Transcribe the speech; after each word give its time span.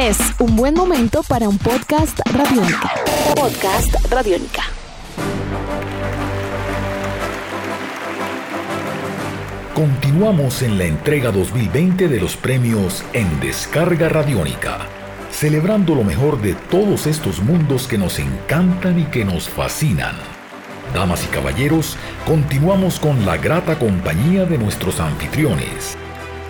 Es 0.00 0.16
un 0.38 0.56
buen 0.56 0.72
momento 0.72 1.22
para 1.22 1.46
un 1.46 1.58
podcast 1.58 2.20
radiónica. 2.32 2.90
Podcast 3.36 3.94
radiónica. 4.10 4.62
Continuamos 9.74 10.62
en 10.62 10.78
la 10.78 10.84
entrega 10.84 11.30
2020 11.30 12.08
de 12.08 12.18
los 12.18 12.34
premios 12.34 13.04
en 13.12 13.40
Descarga 13.40 14.08
Radiónica, 14.08 14.78
celebrando 15.30 15.94
lo 15.94 16.02
mejor 16.02 16.40
de 16.40 16.54
todos 16.54 17.06
estos 17.06 17.42
mundos 17.42 17.86
que 17.86 17.98
nos 17.98 18.18
encantan 18.20 19.00
y 19.00 19.04
que 19.04 19.26
nos 19.26 19.50
fascinan. 19.50 20.16
Damas 20.94 21.26
y 21.26 21.26
caballeros, 21.26 21.98
continuamos 22.26 22.98
con 22.98 23.26
la 23.26 23.36
grata 23.36 23.78
compañía 23.78 24.46
de 24.46 24.56
nuestros 24.56 24.98
anfitriones, 24.98 25.98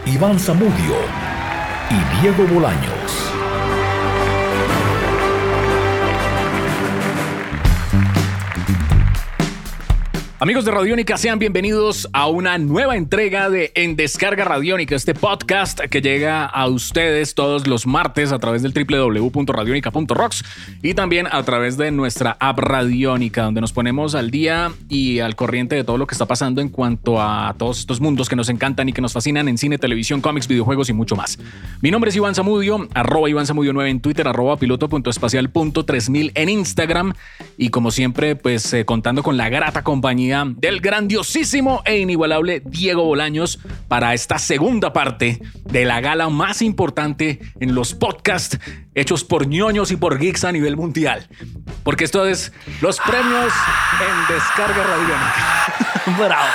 Iván 0.06 0.38
Zamudio 0.38 0.94
y 1.90 2.22
Diego 2.22 2.44
Bolaños. 2.46 3.19
Amigos 10.42 10.64
de 10.64 10.70
Radiónica, 10.70 11.18
sean 11.18 11.38
bienvenidos 11.38 12.08
a 12.14 12.26
una 12.26 12.56
nueva 12.56 12.96
entrega 12.96 13.50
de 13.50 13.72
En 13.74 13.94
Descarga 13.94 14.42
Radiónica, 14.42 14.96
este 14.96 15.12
podcast 15.12 15.80
que 15.80 16.00
llega 16.00 16.46
a 16.46 16.66
ustedes 16.66 17.34
todos 17.34 17.66
los 17.66 17.86
martes 17.86 18.32
a 18.32 18.38
través 18.38 18.62
del 18.62 18.72
www.radionica.rocks 18.72 20.42
y 20.82 20.94
también 20.94 21.26
a 21.30 21.42
través 21.42 21.76
de 21.76 21.90
nuestra 21.90 22.38
app 22.40 22.58
Radiónica, 22.58 23.42
donde 23.42 23.60
nos 23.60 23.74
ponemos 23.74 24.14
al 24.14 24.30
día 24.30 24.72
y 24.88 25.18
al 25.18 25.36
corriente 25.36 25.76
de 25.76 25.84
todo 25.84 25.98
lo 25.98 26.06
que 26.06 26.14
está 26.14 26.24
pasando 26.24 26.62
en 26.62 26.70
cuanto 26.70 27.20
a 27.20 27.54
todos 27.58 27.80
estos 27.80 28.00
mundos 28.00 28.30
que 28.30 28.36
nos 28.36 28.48
encantan 28.48 28.88
y 28.88 28.94
que 28.94 29.02
nos 29.02 29.12
fascinan 29.12 29.46
en 29.46 29.58
cine, 29.58 29.76
televisión, 29.76 30.22
cómics, 30.22 30.48
videojuegos 30.48 30.88
y 30.88 30.94
mucho 30.94 31.16
más. 31.16 31.38
Mi 31.82 31.90
nombre 31.90 32.08
es 32.08 32.16
Iván 32.16 32.34
Zamudio, 32.34 32.88
arroba 32.94 33.28
Iván 33.28 33.44
Zamudio 33.44 33.74
9 33.74 33.90
en 33.90 34.00
Twitter, 34.00 34.26
arroba 34.26 34.56
piloto.espacial.3000 34.56 36.32
en 36.34 36.48
Instagram 36.48 37.12
y 37.58 37.68
como 37.68 37.90
siempre, 37.90 38.36
pues 38.36 38.72
eh, 38.72 38.86
contando 38.86 39.22
con 39.22 39.36
la 39.36 39.50
grata 39.50 39.84
compañía 39.84 40.29
del 40.30 40.80
grandiosísimo 40.80 41.82
e 41.84 41.98
inigualable 41.98 42.62
Diego 42.64 43.04
Bolaños 43.04 43.58
para 43.88 44.14
esta 44.14 44.38
segunda 44.38 44.92
parte 44.92 45.42
de 45.64 45.84
la 45.84 46.00
gala 46.00 46.28
más 46.28 46.62
importante 46.62 47.40
en 47.58 47.74
los 47.74 47.94
podcasts 47.94 48.60
hechos 48.94 49.24
por 49.24 49.48
ñoños 49.48 49.90
y 49.90 49.96
por 49.96 50.18
geeks 50.18 50.44
a 50.44 50.52
nivel 50.52 50.76
mundial. 50.76 51.28
Porque 51.82 52.04
esto 52.04 52.26
es 52.26 52.52
los 52.80 53.00
premios 53.00 53.52
en 54.00 54.34
descarga 54.34 54.84
radiónica. 54.84 56.16
Bravo. 56.24 56.48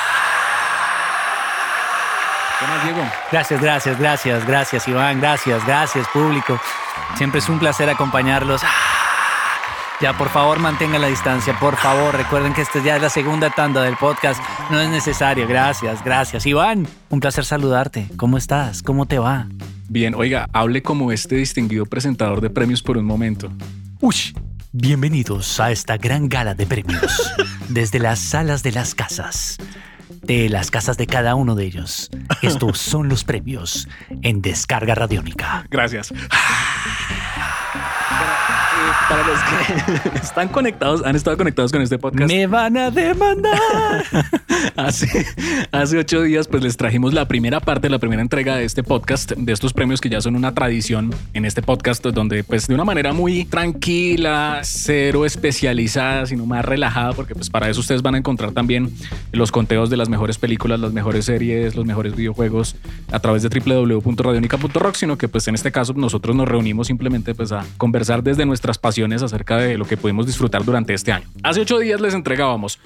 ¿Qué 2.60 2.68
más, 2.68 2.84
Diego? 2.84 3.12
Gracias, 3.32 3.62
gracias, 3.62 4.00
gracias, 4.00 4.48
gracias, 4.48 4.88
Iván. 4.88 5.20
Gracias, 5.20 5.66
gracias, 5.66 6.08
público. 6.14 6.62
Siempre 7.18 7.40
es 7.40 7.50
un 7.50 7.60
placer 7.60 7.90
acompañarlos. 7.90 8.62
Ya, 10.02 10.18
por 10.18 10.30
favor, 10.30 10.60
mantengan 10.60 11.00
la 11.00 11.08
distancia. 11.08 11.58
Por 11.58 11.78
favor, 11.78 12.16
recuerden 12.16 12.54
que 12.54 12.62
esta 12.62 12.84
ya 12.84 12.98
es 12.98 13.02
la 13.02 13.10
segunda 13.10 13.50
tanda 13.50 13.82
del 13.82 13.96
podcast. 13.96 14.42
No 14.70 14.80
es 14.82 14.90
necesario. 14.90 15.48
Gracias, 15.48 16.04
gracias. 16.04 16.46
Iván, 16.46 16.86
un 17.10 17.22
placer 17.22 17.46
saludarte. 17.46 18.10
¿Cómo 18.18 18.38
estás? 18.38 18.84
¿Cómo 18.84 19.06
te 19.06 19.20
va? 19.20 19.48
Bien, 19.88 20.14
oiga, 20.14 20.50
hable 20.52 20.82
como 20.82 21.14
este 21.14 21.36
distinguido 21.36 21.86
presentador 21.86 22.42
de 22.42 22.50
premios 22.50 22.84
por 22.84 22.98
un 22.98 23.06
momento. 23.06 23.50
Uy, 24.02 24.16
bienvenidos 24.74 25.62
a 25.62 25.72
esta 25.72 25.96
gran 25.96 26.28
gala 26.28 26.56
de 26.56 26.66
premios. 26.66 27.34
Desde 27.70 28.00
las 28.00 28.20
salas 28.20 28.64
de 28.64 28.74
las 28.74 28.96
casas. 28.96 29.58
De 30.22 30.50
las 30.50 30.72
casas 30.72 30.98
de 30.98 31.08
cada 31.08 31.36
uno 31.36 31.56
de 31.56 31.66
ellos. 31.66 32.10
Estos 32.42 32.80
son 32.80 33.08
los 33.08 33.24
premios 33.24 33.88
en 34.24 34.42
Descarga 34.42 34.94
Radiónica. 34.94 35.66
Gracias 35.70 36.14
para 39.10 39.24
los 39.28 39.40
que 39.40 40.20
están 40.24 40.48
conectados, 40.50 41.04
han 41.04 41.16
estado 41.16 41.38
conectados 41.38 41.72
con 41.72 41.82
este 41.82 41.98
podcast. 41.98 42.32
Me 42.32 42.48
van 42.48 42.78
a 42.78 42.92
demandar. 42.92 44.06
hace, 44.76 45.26
hace 45.72 45.98
ocho 45.98 46.22
días, 46.22 46.48
pues 46.48 46.64
les 46.64 46.78
trajimos 46.78 47.14
la 47.14 47.28
primera 47.28 47.60
parte, 47.60 47.90
la 47.90 48.00
primera 48.00 48.22
entrega 48.22 48.56
de 48.56 48.66
este 48.66 48.84
podcast, 48.84 49.32
de 49.34 49.54
estos 49.54 49.74
premios 49.74 50.02
que 50.02 50.10
ya 50.10 50.22
son 50.22 50.36
una 50.36 50.54
tradición 50.54 51.14
en 51.34 51.46
este 51.46 51.62
podcast, 51.62 52.04
donde 52.06 52.44
pues 52.44 52.68
de 52.68 52.74
una 52.74 52.84
manera 52.84 53.14
muy 53.14 53.46
tranquila, 53.46 54.62
cero 54.64 55.26
especializada, 55.26 56.26
sino 56.26 56.46
más 56.46 56.66
relajada, 56.66 57.14
porque 57.14 57.36
pues 57.36 57.50
para 57.50 57.70
eso 57.70 57.80
ustedes 57.80 58.02
van 58.02 58.16
a 58.16 58.18
encontrar 58.18 58.52
también 58.52 58.92
los 59.32 59.52
conteos 59.52 59.90
de 59.90 59.98
las 59.98 60.10
mejores 60.10 60.38
películas, 60.38 60.80
las 60.80 60.94
mejores 60.94 61.26
series, 61.26 61.76
los 61.76 61.86
mejores 61.86 62.16
videojuegos 62.16 62.76
a 63.12 63.20
través 63.20 63.44
de 63.44 63.50
www.radionica.rock, 63.50 64.96
sino 64.96 65.18
que 65.18 65.28
pues 65.28 65.48
en 65.48 65.56
este 65.56 65.72
caso 65.72 65.94
nosotros 65.94 66.36
nos 66.36 66.48
reunimos 66.48 66.88
simplemente 66.88 67.36
pues 67.36 67.52
a 67.52 67.66
conversar 67.78 68.24
desde 68.36 68.46
nuestras 68.46 68.78
pasiones 68.78 69.24
acerca 69.24 69.58
de 69.58 69.78
lo 69.78 69.86
que 69.86 69.96
pudimos 69.96 70.26
disfrutar 70.26 70.66
durante 70.66 70.94
este 70.94 71.14
año. 71.14 71.26
Hace 71.42 71.62
ocho 71.62 71.80
días 71.80 72.02
les 72.02 72.14
entregábamos 72.14 72.80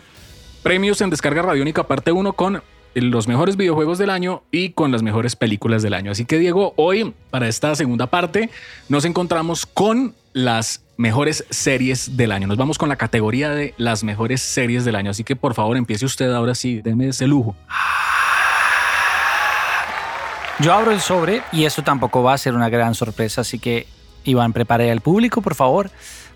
premios 0.61 1.01
en 1.01 1.09
descarga 1.09 1.41
radiónica 1.41 1.87
parte 1.87 2.11
1 2.11 2.33
con 2.33 2.61
los 2.93 3.27
mejores 3.27 3.57
videojuegos 3.57 3.97
del 3.97 4.11
año 4.11 4.43
y 4.51 4.69
con 4.71 4.91
las 4.91 5.01
mejores 5.01 5.35
películas 5.35 5.81
del 5.81 5.95
año. 5.95 6.11
Así 6.11 6.25
que 6.25 6.38
Diego, 6.38 6.73
hoy 6.75 7.15
para 7.31 7.47
esta 7.47 7.73
segunda 7.75 8.07
parte 8.07 8.51
nos 8.89 9.05
encontramos 9.05 9.65
con 9.65 10.13
las 10.33 10.83
mejores 10.97 11.45
series 11.49 12.15
del 12.15 12.31
año. 12.31 12.45
Nos 12.45 12.57
vamos 12.57 12.77
con 12.77 12.89
la 12.89 12.95
categoría 12.95 13.49
de 13.49 13.73
las 13.77 14.03
mejores 14.03 14.41
series 14.41 14.85
del 14.85 14.95
año. 14.95 15.09
Así 15.09 15.23
que 15.23 15.35
por 15.35 15.55
favor 15.55 15.77
empiece 15.77 16.05
usted 16.05 16.31
ahora 16.31 16.53
sí, 16.53 16.81
déme 16.81 17.07
ese 17.07 17.25
lujo. 17.25 17.55
Yo 20.59 20.73
abro 20.73 20.91
el 20.91 20.99
sobre 20.99 21.41
y 21.51 21.63
esto 21.63 21.83
tampoco 21.83 22.21
va 22.21 22.33
a 22.33 22.38
ser 22.38 22.53
una 22.53 22.69
gran 22.69 22.93
sorpresa, 22.93 23.41
así 23.41 23.57
que 23.57 23.88
Iván, 24.24 24.53
prepare 24.53 24.91
al 24.91 25.02
público, 25.02 25.41
por 25.41 25.56
favor. 25.56 25.91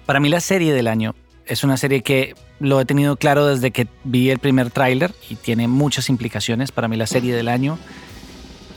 Para 0.05 0.19
mí 0.19 0.29
la 0.29 0.39
serie 0.39 0.73
del 0.73 0.87
año 0.87 1.15
es 1.45 1.63
una 1.63 1.77
serie 1.77 2.01
que 2.01 2.35
lo 2.59 2.79
he 2.79 2.85
tenido 2.85 3.15
claro 3.17 3.47
desde 3.47 3.71
que 3.71 3.87
vi 4.03 4.29
el 4.29 4.39
primer 4.39 4.71
tráiler 4.71 5.13
y 5.29 5.35
tiene 5.35 5.67
muchas 5.67 6.09
implicaciones. 6.09 6.71
Para 6.71 6.87
mí 6.87 6.95
la 6.95 7.07
serie 7.07 7.35
del 7.35 7.47
año 7.47 7.77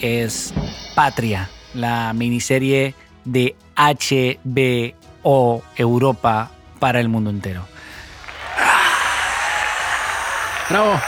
es 0.01 0.53
Patria, 0.95 1.49
la 1.75 2.13
miniserie 2.13 2.95
de 3.25 3.55
HBO 3.77 5.63
Europa 5.77 6.51
para 6.79 7.01
el 7.01 7.09
mundo 7.09 7.31
entero. 7.31 7.67
Bravo. 10.69 11.01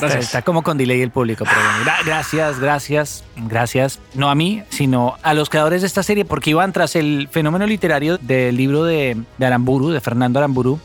Está, 0.00 0.42
como 0.42 0.62
con 0.62 0.78
delay 0.78 1.00
el 1.02 1.10
público, 1.10 1.44
pero 1.44 1.60
gracias, 2.04 2.58
gracias, 2.58 3.24
gracias. 3.36 4.00
No 4.14 4.30
a 4.30 4.34
mí, 4.34 4.62
sino 4.68 5.16
a 5.22 5.34
los 5.34 5.48
creadores 5.48 5.82
de 5.82 5.86
esta 5.86 6.02
serie, 6.02 6.24
porque 6.24 6.50
iban 6.50 6.72
tras 6.72 6.96
el 6.96 7.28
fenómeno 7.30 7.66
literario 7.66 8.18
del 8.18 8.56
libro 8.56 8.84
de, 8.84 9.16
de 9.38 9.46
Aramburu, 9.46 9.90
de 9.90 10.00
Fernando 10.00 10.38
Aramburu, 10.38 10.80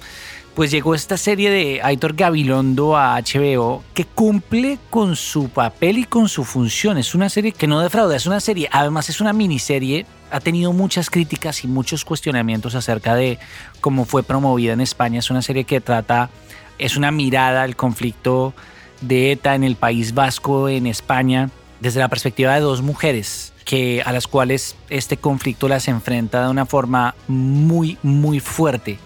pues 0.57 0.71
llegó 0.71 0.95
esta 0.95 1.17
serie 1.17 1.51
de 1.51 1.81
Aitor 1.83 2.15
Gabilondo 2.15 2.97
a 2.97 3.21
HBO 3.21 3.83
que 3.93 4.05
cumple 4.05 4.79
con 4.89 5.15
su 5.15 5.49
papel 5.49 5.99
y 5.99 6.03
con 6.05 6.27
su 6.29 6.43
función. 6.45 6.97
Es 6.97 7.13
una 7.13 7.29
serie 7.29 7.51
que 7.51 7.67
no 7.67 7.79
defrauda, 7.79 8.15
es 8.15 8.25
una 8.25 8.39
serie, 8.39 8.67
además 8.71 9.07
es 9.09 9.21
una 9.21 9.33
miniserie. 9.33 10.07
Ha 10.31 10.39
tenido 10.39 10.73
muchas 10.73 11.11
críticas 11.11 11.63
y 11.63 11.67
muchos 11.67 12.03
cuestionamientos 12.03 12.73
acerca 12.73 13.13
de 13.13 13.37
cómo 13.81 14.05
fue 14.05 14.23
promovida 14.23 14.73
en 14.73 14.81
España. 14.81 15.19
Es 15.19 15.29
una 15.29 15.43
serie 15.43 15.63
que 15.63 15.79
trata, 15.79 16.31
es 16.79 16.97
una 16.97 17.11
mirada 17.11 17.61
al 17.61 17.75
conflicto 17.75 18.55
de 19.01 19.31
ETA 19.31 19.55
en 19.55 19.63
el 19.63 19.75
País 19.75 20.13
Vasco, 20.13 20.69
en 20.69 20.87
España, 20.87 21.49
desde 21.79 21.99
la 21.99 22.07
perspectiva 22.07 22.55
de 22.55 22.61
dos 22.61 22.81
mujeres 22.81 23.53
que 23.67 24.01
a 24.05 24.13
las 24.13 24.27
cuales 24.27 24.77
este 24.89 25.17
conflicto 25.17 25.67
las 25.67 25.89
enfrenta 25.89 26.43
de 26.43 26.49
una 26.49 26.65
forma 26.65 27.15
muy, 27.27 27.97
muy 28.01 28.39
fuerte. 28.39 28.97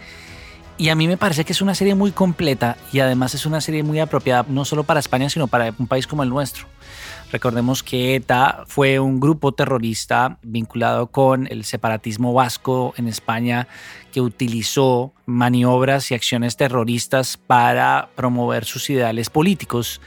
Y 0.78 0.90
a 0.90 0.96
mí 0.96 1.08
me 1.08 1.18
parece 1.18 1.46
que 1.46 1.54
es 1.54 1.62
una 1.62 1.76
serie 1.76 1.94
muy 1.94 2.12
completa 2.12 2.76
y 2.92 3.00
además 3.00 3.36
es 3.36 3.46
una 3.46 3.62
serie 3.62 3.84
muy 3.84 4.00
apropiada 4.00 4.46
no 4.48 4.66
solo 4.66 4.84
para 4.84 5.00
España, 5.00 5.30
sino 5.30 5.48
para 5.48 5.74
un 5.78 5.88
país 5.88 6.08
como 6.08 6.24
el 6.24 6.30
nuestro. 6.30 6.66
Recordemos 7.32 7.82
que 7.82 8.16
ETA 8.16 8.66
fue 8.68 9.00
un 9.00 9.20
grupo 9.20 9.54
terrorista 9.54 10.38
vinculado 10.42 11.08
con 11.08 11.48
el 11.48 11.64
separatismo 11.64 12.34
vasco 12.34 12.94
en 12.98 13.08
España 13.08 13.68
que 14.12 14.20
utilizó 14.20 15.14
maniobras 15.26 16.12
y 16.12 16.16
acciones 16.16 16.58
terroristas 16.58 17.38
para 17.38 18.10
promover 18.16 18.66
sus 18.66 18.90
ideales 18.90 19.30
políticos. 19.30 20.02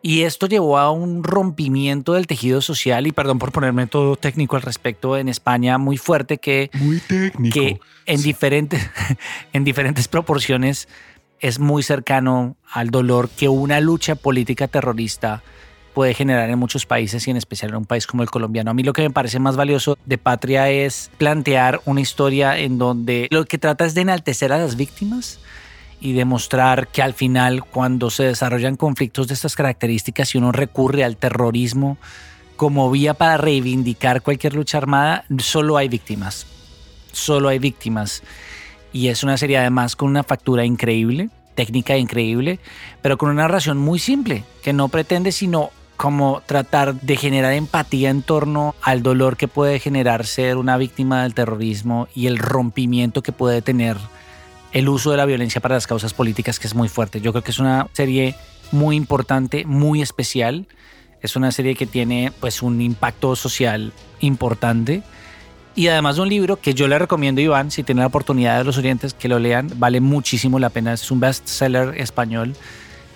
Y 0.00 0.22
esto 0.22 0.46
llevó 0.46 0.78
a 0.78 0.92
un 0.92 1.24
rompimiento 1.24 2.12
del 2.12 2.28
tejido 2.28 2.60
social 2.60 3.06
y 3.06 3.12
perdón 3.12 3.38
por 3.38 3.50
ponerme 3.50 3.86
todo 3.88 4.16
técnico 4.16 4.54
al 4.54 4.62
respecto 4.62 5.16
en 5.16 5.28
España 5.28 5.76
muy 5.76 5.96
fuerte 5.96 6.38
que, 6.38 6.70
muy 6.74 7.00
técnico. 7.00 7.52
que 7.52 7.80
en, 8.06 8.22
diferentes, 8.22 8.88
en 9.52 9.64
diferentes 9.64 10.06
proporciones 10.06 10.88
es 11.40 11.58
muy 11.58 11.82
cercano 11.82 12.56
al 12.70 12.90
dolor 12.90 13.28
que 13.28 13.48
una 13.48 13.80
lucha 13.80 14.14
política 14.14 14.68
terrorista 14.68 15.42
puede 15.94 16.14
generar 16.14 16.48
en 16.48 16.58
muchos 16.60 16.86
países 16.86 17.26
y 17.26 17.32
en 17.32 17.36
especial 17.36 17.70
en 17.70 17.78
un 17.78 17.84
país 17.84 18.06
como 18.06 18.22
el 18.22 18.30
colombiano. 18.30 18.70
A 18.70 18.74
mí 18.74 18.84
lo 18.84 18.92
que 18.92 19.02
me 19.02 19.10
parece 19.10 19.40
más 19.40 19.56
valioso 19.56 19.98
de 20.06 20.16
Patria 20.16 20.70
es 20.70 21.10
plantear 21.18 21.80
una 21.86 22.00
historia 22.00 22.56
en 22.56 22.78
donde 22.78 23.26
lo 23.32 23.44
que 23.46 23.58
trata 23.58 23.84
es 23.84 23.94
de 23.94 24.02
enaltecer 24.02 24.52
a 24.52 24.58
las 24.58 24.76
víctimas 24.76 25.40
y 26.00 26.12
demostrar 26.12 26.88
que 26.88 27.02
al 27.02 27.14
final 27.14 27.64
cuando 27.64 28.10
se 28.10 28.24
desarrollan 28.24 28.76
conflictos 28.76 29.28
de 29.28 29.34
estas 29.34 29.56
características 29.56 30.34
y 30.34 30.38
uno 30.38 30.52
recurre 30.52 31.04
al 31.04 31.16
terrorismo, 31.16 31.98
como 32.56 32.90
vía 32.90 33.14
para 33.14 33.36
reivindicar 33.36 34.22
cualquier 34.22 34.54
lucha 34.54 34.78
armada, 34.78 35.24
solo 35.38 35.76
hay 35.76 35.88
víctimas. 35.88 36.46
Solo 37.12 37.48
hay 37.48 37.58
víctimas. 37.58 38.22
Y 38.92 39.08
es 39.08 39.22
una 39.22 39.36
serie 39.36 39.58
además 39.58 39.96
con 39.96 40.08
una 40.08 40.24
factura 40.24 40.64
increíble, 40.64 41.30
técnica 41.54 41.96
increíble, 41.96 42.58
pero 43.02 43.18
con 43.18 43.30
una 43.30 43.42
narración 43.42 43.78
muy 43.78 43.98
simple, 43.98 44.44
que 44.62 44.72
no 44.72 44.88
pretende 44.88 45.32
sino 45.32 45.70
como 45.96 46.42
tratar 46.46 46.94
de 46.94 47.16
generar 47.16 47.52
empatía 47.52 48.10
en 48.10 48.22
torno 48.22 48.76
al 48.82 49.02
dolor 49.02 49.36
que 49.36 49.48
puede 49.48 49.80
generar 49.80 50.26
ser 50.26 50.56
una 50.56 50.76
víctima 50.76 51.24
del 51.24 51.34
terrorismo 51.34 52.06
y 52.14 52.28
el 52.28 52.38
rompimiento 52.38 53.20
que 53.20 53.32
puede 53.32 53.62
tener 53.62 53.96
el 54.72 54.88
uso 54.88 55.10
de 55.10 55.16
la 55.16 55.26
violencia 55.26 55.60
para 55.60 55.74
las 55.74 55.86
causas 55.86 56.14
políticas, 56.14 56.58
que 56.58 56.66
es 56.66 56.74
muy 56.74 56.88
fuerte. 56.88 57.20
Yo 57.20 57.32
creo 57.32 57.42
que 57.42 57.50
es 57.50 57.58
una 57.58 57.88
serie 57.92 58.34
muy 58.72 58.96
importante, 58.96 59.64
muy 59.64 60.02
especial. 60.02 60.66
Es 61.22 61.36
una 61.36 61.50
serie 61.52 61.74
que 61.74 61.86
tiene 61.86 62.32
pues 62.40 62.62
un 62.62 62.80
impacto 62.80 63.34
social 63.34 63.92
importante. 64.20 65.02
Y 65.74 65.88
además 65.88 66.18
un 66.18 66.28
libro 66.28 66.60
que 66.60 66.74
yo 66.74 66.88
le 66.88 66.98
recomiendo, 66.98 67.40
Iván, 67.40 67.70
si 67.70 67.82
tiene 67.82 68.00
la 68.00 68.08
oportunidad 68.08 68.58
de 68.58 68.64
los 68.64 68.78
oyentes 68.78 69.14
que 69.14 69.28
lo 69.28 69.38
lean, 69.38 69.70
vale 69.76 70.00
muchísimo 70.00 70.58
la 70.58 70.70
pena. 70.70 70.92
Es 70.92 71.10
un 71.10 71.20
bestseller 71.20 71.94
español 72.00 72.54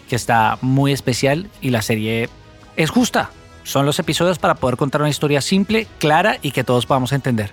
que 0.08 0.16
está 0.16 0.58
muy 0.60 0.92
especial 0.92 1.48
y 1.60 1.70
la 1.70 1.82
serie 1.82 2.28
es 2.76 2.90
justa. 2.90 3.30
Son 3.64 3.86
los 3.86 3.98
episodios 3.98 4.38
para 4.38 4.54
poder 4.54 4.76
contar 4.76 5.00
una 5.00 5.10
historia 5.10 5.40
simple, 5.40 5.86
clara 5.98 6.38
y 6.42 6.50
que 6.50 6.64
todos 6.64 6.86
podamos 6.86 7.12
entender. 7.12 7.50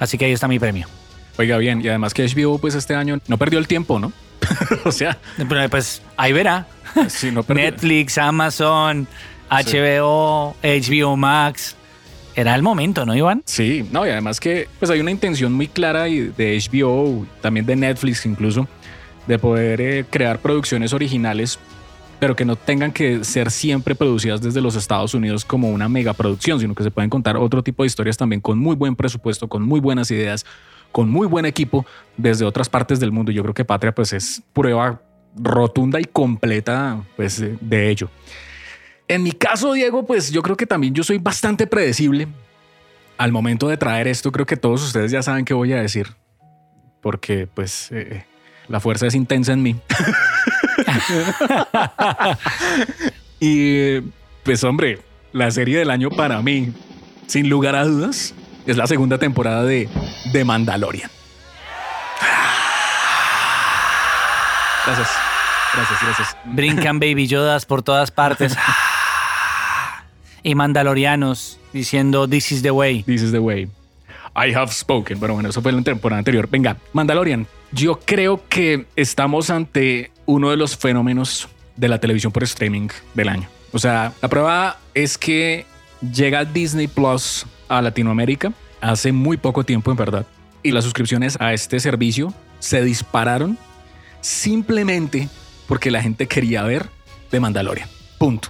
Así 0.00 0.18
que 0.18 0.26
ahí 0.26 0.32
está 0.32 0.48
mi 0.48 0.58
premio. 0.58 0.86
Oiga 1.38 1.56
bien, 1.56 1.80
y 1.80 1.88
además 1.88 2.14
que 2.14 2.26
HBO 2.26 2.58
pues 2.58 2.74
este 2.74 2.96
año 2.96 3.20
no 3.28 3.38
perdió 3.38 3.60
el 3.60 3.68
tiempo, 3.68 4.00
¿no? 4.00 4.12
o 4.84 4.90
sea, 4.90 5.18
pues 5.70 6.02
ahí 6.16 6.32
verá. 6.32 6.66
Sí, 7.08 7.30
no 7.30 7.44
perdió. 7.44 7.64
Netflix, 7.64 8.18
Amazon, 8.18 9.06
HBO, 9.48 10.56
HBO 10.62 11.16
Max. 11.16 11.76
Era 12.34 12.54
el 12.54 12.62
momento, 12.62 13.06
¿no, 13.06 13.16
Iván? 13.16 13.42
Sí, 13.46 13.88
no, 13.90 14.04
y 14.06 14.10
además 14.10 14.40
que 14.40 14.68
pues 14.78 14.90
hay 14.90 15.00
una 15.00 15.10
intención 15.10 15.52
muy 15.52 15.68
clara 15.68 16.08
y 16.08 16.20
de 16.20 16.58
HBO, 16.58 17.26
también 17.40 17.66
de 17.66 17.76
Netflix 17.76 18.26
incluso, 18.26 18.66
de 19.26 19.38
poder 19.38 19.80
eh, 19.80 20.04
crear 20.10 20.40
producciones 20.40 20.92
originales 20.92 21.58
pero 22.18 22.34
que 22.34 22.44
no 22.44 22.56
tengan 22.56 22.92
que 22.92 23.24
ser 23.24 23.50
siempre 23.50 23.94
producidas 23.94 24.40
desde 24.40 24.60
los 24.60 24.74
Estados 24.74 25.14
Unidos 25.14 25.44
como 25.44 25.70
una 25.70 25.88
megaproducción, 25.88 26.58
sino 26.58 26.74
que 26.74 26.82
se 26.82 26.90
pueden 26.90 27.10
contar 27.10 27.36
otro 27.36 27.62
tipo 27.62 27.82
de 27.82 27.86
historias 27.86 28.16
también 28.16 28.40
con 28.40 28.58
muy 28.58 28.74
buen 28.74 28.96
presupuesto, 28.96 29.48
con 29.48 29.62
muy 29.62 29.80
buenas 29.80 30.10
ideas, 30.10 30.44
con 30.92 31.10
muy 31.10 31.26
buen 31.26 31.44
equipo 31.44 31.84
desde 32.16 32.44
otras 32.44 32.68
partes 32.68 33.00
del 33.00 33.12
mundo. 33.12 33.32
Yo 33.32 33.42
creo 33.42 33.54
que 33.54 33.64
Patria 33.64 33.94
pues 33.94 34.12
es 34.12 34.42
prueba 34.52 35.00
rotunda 35.36 36.00
y 36.00 36.04
completa 36.04 37.02
pues 37.16 37.42
de 37.60 37.90
ello. 37.90 38.10
En 39.06 39.22
mi 39.22 39.32
caso, 39.32 39.72
Diego, 39.72 40.04
pues 40.04 40.30
yo 40.30 40.42
creo 40.42 40.56
que 40.56 40.66
también 40.66 40.94
yo 40.94 41.02
soy 41.02 41.18
bastante 41.18 41.66
predecible. 41.66 42.28
Al 43.16 43.32
momento 43.32 43.68
de 43.68 43.76
traer 43.76 44.06
esto, 44.06 44.30
creo 44.30 44.46
que 44.46 44.56
todos 44.56 44.84
ustedes 44.84 45.10
ya 45.10 45.22
saben 45.22 45.44
qué 45.44 45.54
voy 45.54 45.72
a 45.72 45.80
decir, 45.80 46.08
porque 47.00 47.48
pues 47.52 47.90
eh, 47.90 48.24
la 48.68 48.80
fuerza 48.80 49.06
es 49.06 49.14
intensa 49.14 49.54
en 49.54 49.62
mí. 49.62 49.76
y 53.40 54.00
pues 54.44 54.62
hombre, 54.62 55.00
la 55.32 55.50
serie 55.50 55.78
del 55.78 55.90
año 55.90 56.10
para 56.10 56.40
mí, 56.42 56.72
sin 57.26 57.48
lugar 57.48 57.74
a 57.74 57.84
dudas, 57.84 58.34
es 58.66 58.76
la 58.76 58.86
segunda 58.86 59.18
temporada 59.18 59.64
de 59.64 59.88
The 60.32 60.44
Mandalorian. 60.44 61.10
Gracias. 64.84 65.08
Gracias, 65.74 65.98
gracias. 66.02 66.36
Brincan 66.44 66.98
Baby 66.98 67.26
Yodas 67.26 67.66
por 67.66 67.82
todas 67.82 68.10
partes. 68.10 68.56
y 70.42 70.54
Mandalorianos 70.54 71.58
diciendo 71.72 72.26
This 72.28 72.52
is 72.52 72.62
the 72.62 72.70
way. 72.70 73.02
This 73.02 73.22
is 73.22 73.32
the 73.32 73.38
way. 73.38 73.68
I 74.34 74.54
have 74.54 74.72
spoken. 74.72 75.20
Pero 75.20 75.34
bueno, 75.34 75.48
eso 75.48 75.60
fue 75.60 75.72
la 75.72 75.82
temporada 75.82 76.18
anterior. 76.18 76.48
Venga, 76.50 76.76
Mandalorian. 76.92 77.46
Yo 77.72 78.00
creo 78.00 78.42
que 78.48 78.86
estamos 78.96 79.50
ante 79.50 80.10
uno 80.26 80.50
de 80.50 80.56
los 80.56 80.76
fenómenos 80.76 81.48
de 81.76 81.88
la 81.88 81.98
televisión 81.98 82.32
por 82.32 82.42
streaming 82.44 82.88
del 83.14 83.28
año. 83.28 83.48
O 83.72 83.78
sea, 83.78 84.12
la 84.22 84.28
prueba 84.28 84.78
es 84.94 85.18
que 85.18 85.66
llega 86.00 86.44
Disney 86.44 86.86
Plus 86.86 87.46
a 87.68 87.82
Latinoamérica 87.82 88.52
hace 88.80 89.12
muy 89.12 89.36
poco 89.36 89.64
tiempo, 89.64 89.90
en 89.90 89.96
verdad. 89.96 90.26
Y 90.62 90.72
las 90.72 90.84
suscripciones 90.84 91.36
a 91.40 91.52
este 91.52 91.80
servicio 91.80 92.32
se 92.58 92.82
dispararon 92.82 93.58
simplemente 94.20 95.28
porque 95.66 95.90
la 95.90 96.02
gente 96.02 96.26
quería 96.26 96.62
ver 96.62 96.86
The 97.30 97.40
Mandalorian. 97.40 97.88
Punto. 98.18 98.48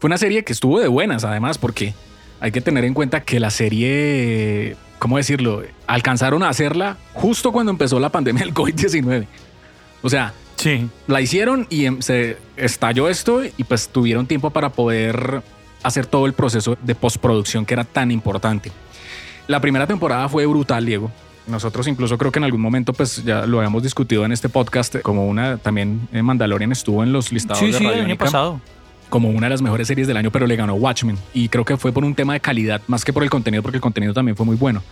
Fue 0.00 0.08
una 0.08 0.18
serie 0.18 0.44
que 0.44 0.52
estuvo 0.52 0.80
de 0.80 0.88
buenas, 0.88 1.24
además, 1.24 1.58
porque 1.58 1.94
hay 2.40 2.50
que 2.50 2.60
tener 2.60 2.84
en 2.84 2.94
cuenta 2.94 3.22
que 3.22 3.38
la 3.38 3.50
serie 3.50 4.76
¿cómo 5.02 5.16
decirlo? 5.16 5.64
Alcanzaron 5.88 6.44
a 6.44 6.48
hacerla 6.48 6.96
justo 7.12 7.50
cuando 7.50 7.72
empezó 7.72 7.98
la 7.98 8.10
pandemia 8.10 8.44
del 8.44 8.54
COVID-19. 8.54 9.26
O 10.00 10.08
sea, 10.08 10.32
sí. 10.54 10.88
la 11.08 11.20
hicieron 11.20 11.66
y 11.70 11.86
em, 11.86 12.00
se 12.00 12.36
estalló 12.56 13.08
esto 13.08 13.42
y 13.44 13.64
pues 13.64 13.88
tuvieron 13.88 14.28
tiempo 14.28 14.50
para 14.50 14.68
poder 14.68 15.42
hacer 15.82 16.06
todo 16.06 16.26
el 16.26 16.34
proceso 16.34 16.78
de 16.80 16.94
postproducción 16.94 17.66
que 17.66 17.74
era 17.74 17.82
tan 17.82 18.12
importante. 18.12 18.70
La 19.46 19.60
primera 19.60 19.86
temporada 19.86 20.28
fue 20.28 20.46
brutal, 20.46 20.84
Diego. 20.86 21.10
Nosotros 21.46 21.86
incluso 21.88 22.16
creo 22.18 22.30
que 22.30 22.38
en 22.38 22.44
algún 22.44 22.60
momento 22.60 22.92
pues 22.92 23.24
ya 23.24 23.46
lo 23.46 23.58
habíamos 23.58 23.82
discutido 23.82 24.24
en 24.24 24.30
este 24.30 24.48
podcast 24.48 25.00
como 25.00 25.26
una 25.26 25.56
también 25.56 26.08
eh, 26.12 26.22
Mandalorian 26.22 26.70
estuvo 26.70 27.02
en 27.02 27.12
los 27.12 27.32
listados 27.32 27.58
sí, 27.58 27.72
de 27.72 27.78
sí, 27.78 27.84
el 27.84 28.04
año 28.04 28.16
pasado 28.16 28.60
como 29.12 29.28
una 29.28 29.46
de 29.46 29.50
las 29.50 29.60
mejores 29.60 29.86
series 29.88 30.08
del 30.08 30.16
año, 30.16 30.30
pero 30.30 30.46
le 30.46 30.56
ganó 30.56 30.72
Watchmen. 30.72 31.18
Y 31.34 31.50
creo 31.50 31.66
que 31.66 31.76
fue 31.76 31.92
por 31.92 32.02
un 32.02 32.14
tema 32.14 32.32
de 32.32 32.40
calidad, 32.40 32.80
más 32.86 33.04
que 33.04 33.12
por 33.12 33.22
el 33.22 33.28
contenido, 33.28 33.62
porque 33.62 33.76
el 33.76 33.82
contenido 33.82 34.14
también 34.14 34.38
fue 34.38 34.46
muy 34.46 34.56
bueno. 34.56 34.82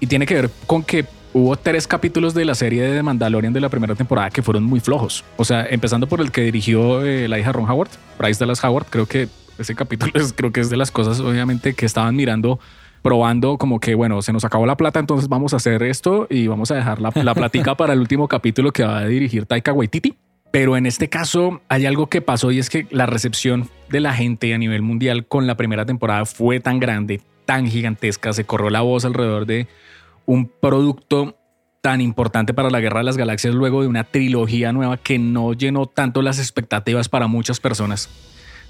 Y 0.00 0.08
tiene 0.08 0.26
que 0.26 0.34
ver 0.34 0.50
con 0.66 0.82
que 0.82 1.06
hubo 1.32 1.54
tres 1.54 1.86
capítulos 1.86 2.34
de 2.34 2.44
la 2.44 2.56
serie 2.56 2.82
de 2.82 3.00
Mandalorian 3.00 3.52
de 3.52 3.60
la 3.60 3.68
primera 3.68 3.94
temporada 3.94 4.28
que 4.30 4.42
fueron 4.42 4.64
muy 4.64 4.80
flojos. 4.80 5.24
O 5.36 5.44
sea, 5.44 5.64
empezando 5.70 6.08
por 6.08 6.20
el 6.20 6.32
que 6.32 6.40
dirigió 6.40 7.04
eh, 7.06 7.28
la 7.28 7.38
hija 7.38 7.52
Ron 7.52 7.70
Howard, 7.70 7.90
Bryce 8.18 8.40
Dallas 8.40 8.64
Howard, 8.64 8.86
creo 8.90 9.06
que 9.06 9.28
ese 9.56 9.76
capítulo 9.76 10.10
es, 10.16 10.32
creo 10.32 10.50
que 10.50 10.60
es 10.60 10.68
de 10.68 10.76
las 10.76 10.90
cosas, 10.90 11.20
obviamente, 11.20 11.74
que 11.74 11.86
estaban 11.86 12.16
mirando 12.16 12.58
probando 13.02 13.58
como 13.58 13.80
que, 13.80 13.94
bueno, 13.94 14.22
se 14.22 14.32
nos 14.32 14.44
acabó 14.44 14.66
la 14.66 14.76
plata, 14.76 15.00
entonces 15.00 15.28
vamos 15.28 15.52
a 15.52 15.56
hacer 15.56 15.82
esto 15.82 16.26
y 16.30 16.46
vamos 16.46 16.70
a 16.70 16.74
dejar 16.74 17.00
la, 17.00 17.12
la 17.14 17.34
platica 17.34 17.74
para 17.76 17.92
el 17.92 18.00
último 18.00 18.28
capítulo 18.28 18.72
que 18.72 18.84
va 18.84 18.98
a 18.98 19.06
dirigir 19.06 19.46
Taika 19.46 19.72
Waititi. 19.72 20.16
Pero 20.50 20.76
en 20.76 20.86
este 20.86 21.08
caso 21.08 21.62
hay 21.68 21.86
algo 21.86 22.08
que 22.08 22.22
pasó 22.22 22.50
y 22.50 22.58
es 22.58 22.70
que 22.70 22.86
la 22.90 23.06
recepción 23.06 23.68
de 23.88 24.00
la 24.00 24.12
gente 24.14 24.52
a 24.52 24.58
nivel 24.58 24.82
mundial 24.82 25.26
con 25.26 25.46
la 25.46 25.56
primera 25.56 25.86
temporada 25.86 26.24
fue 26.24 26.58
tan 26.58 26.80
grande, 26.80 27.20
tan 27.44 27.68
gigantesca, 27.68 28.32
se 28.32 28.44
corrió 28.44 28.70
la 28.70 28.80
voz 28.80 29.04
alrededor 29.04 29.46
de 29.46 29.68
un 30.26 30.48
producto 30.48 31.36
tan 31.80 32.00
importante 32.00 32.52
para 32.52 32.70
la 32.70 32.80
Guerra 32.80 32.98
de 33.00 33.04
las 33.04 33.16
Galaxias 33.16 33.54
luego 33.54 33.82
de 33.82 33.88
una 33.88 34.04
trilogía 34.04 34.72
nueva 34.72 34.96
que 34.96 35.18
no 35.18 35.52
llenó 35.52 35.86
tanto 35.86 36.20
las 36.20 36.38
expectativas 36.38 37.08
para 37.08 37.26
muchas 37.26 37.60
personas. 37.60 38.08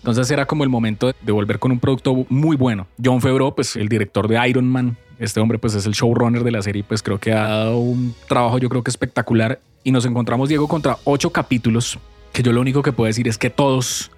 Entonces 0.00 0.30
era 0.30 0.46
como 0.46 0.64
el 0.64 0.70
momento 0.70 1.12
de 1.20 1.32
volver 1.32 1.58
con 1.58 1.72
un 1.72 1.78
producto 1.78 2.24
muy 2.30 2.56
bueno. 2.56 2.86
John 3.02 3.20
Favreau, 3.20 3.54
pues 3.54 3.76
el 3.76 3.88
director 3.88 4.28
de 4.28 4.48
Iron 4.48 4.66
Man, 4.66 4.96
este 5.18 5.40
hombre 5.40 5.58
pues 5.58 5.74
es 5.74 5.84
el 5.84 5.92
showrunner 5.92 6.42
de 6.42 6.50
la 6.50 6.62
serie, 6.62 6.82
pues 6.82 7.02
creo 7.02 7.18
que 7.18 7.32
ha 7.32 7.48
dado 7.48 7.78
un 7.78 8.14
trabajo 8.26 8.56
yo 8.58 8.70
creo 8.70 8.82
que 8.82 8.90
espectacular 8.90 9.60
y 9.84 9.92
nos 9.92 10.06
encontramos, 10.06 10.48
Diego, 10.48 10.68
contra 10.68 10.96
ocho 11.04 11.30
capítulos, 11.30 11.98
que 12.32 12.42
yo 12.42 12.52
lo 12.52 12.60
único 12.60 12.82
que 12.82 12.92
puedo 12.92 13.06
decir 13.06 13.28
es 13.28 13.36
que 13.36 13.50
todos, 13.50 14.10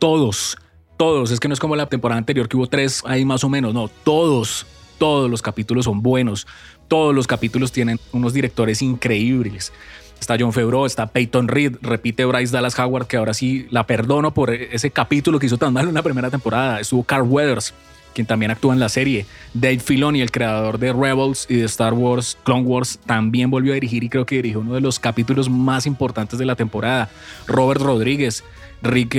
todos, 0.00 0.58
todos, 0.96 1.30
es 1.30 1.38
que 1.38 1.48
no 1.48 1.54
es 1.54 1.60
como 1.60 1.76
la 1.76 1.86
temporada 1.86 2.18
anterior 2.18 2.48
que 2.48 2.56
hubo 2.56 2.66
tres 2.66 3.02
ahí 3.06 3.24
más 3.24 3.44
o 3.44 3.48
menos, 3.48 3.72
no, 3.72 3.88
todos, 3.88 4.66
todos 4.98 5.30
los 5.30 5.42
capítulos 5.42 5.84
son 5.84 6.02
buenos, 6.02 6.48
todos 6.88 7.14
los 7.14 7.28
capítulos 7.28 7.70
tienen 7.70 8.00
unos 8.12 8.32
directores 8.32 8.82
increíbles. 8.82 9.72
Está 10.20 10.36
John 10.38 10.52
Favreau, 10.52 10.84
está 10.84 11.06
Peyton 11.06 11.48
Reed, 11.48 11.76
repite 11.80 12.24
Bryce 12.24 12.52
Dallas 12.52 12.78
Howard, 12.78 13.06
que 13.06 13.16
ahora 13.16 13.34
sí 13.34 13.66
la 13.70 13.86
perdono 13.86 14.34
por 14.34 14.50
ese 14.50 14.90
capítulo 14.90 15.38
que 15.38 15.46
hizo 15.46 15.58
tan 15.58 15.72
mal 15.72 15.88
en 15.88 15.94
la 15.94 16.02
primera 16.02 16.30
temporada. 16.30 16.80
Estuvo 16.80 17.04
Carl 17.04 17.22
Weathers, 17.22 17.72
quien 18.14 18.26
también 18.26 18.50
actúa 18.50 18.74
en 18.74 18.80
la 18.80 18.88
serie. 18.88 19.26
Dave 19.54 19.78
Filoni, 19.78 20.20
el 20.20 20.30
creador 20.30 20.78
de 20.78 20.92
Rebels 20.92 21.46
y 21.48 21.54
de 21.54 21.64
Star 21.66 21.94
Wars, 21.94 22.36
Clone 22.44 22.64
Wars, 22.64 22.98
también 23.06 23.48
volvió 23.48 23.72
a 23.72 23.74
dirigir 23.74 24.02
y 24.02 24.08
creo 24.08 24.26
que 24.26 24.36
dirigió 24.36 24.60
uno 24.60 24.74
de 24.74 24.80
los 24.80 24.98
capítulos 24.98 25.48
más 25.48 25.86
importantes 25.86 26.38
de 26.38 26.44
la 26.44 26.56
temporada. 26.56 27.08
Robert 27.46 27.80
Rodríguez, 27.80 28.42
Rick 28.82 29.16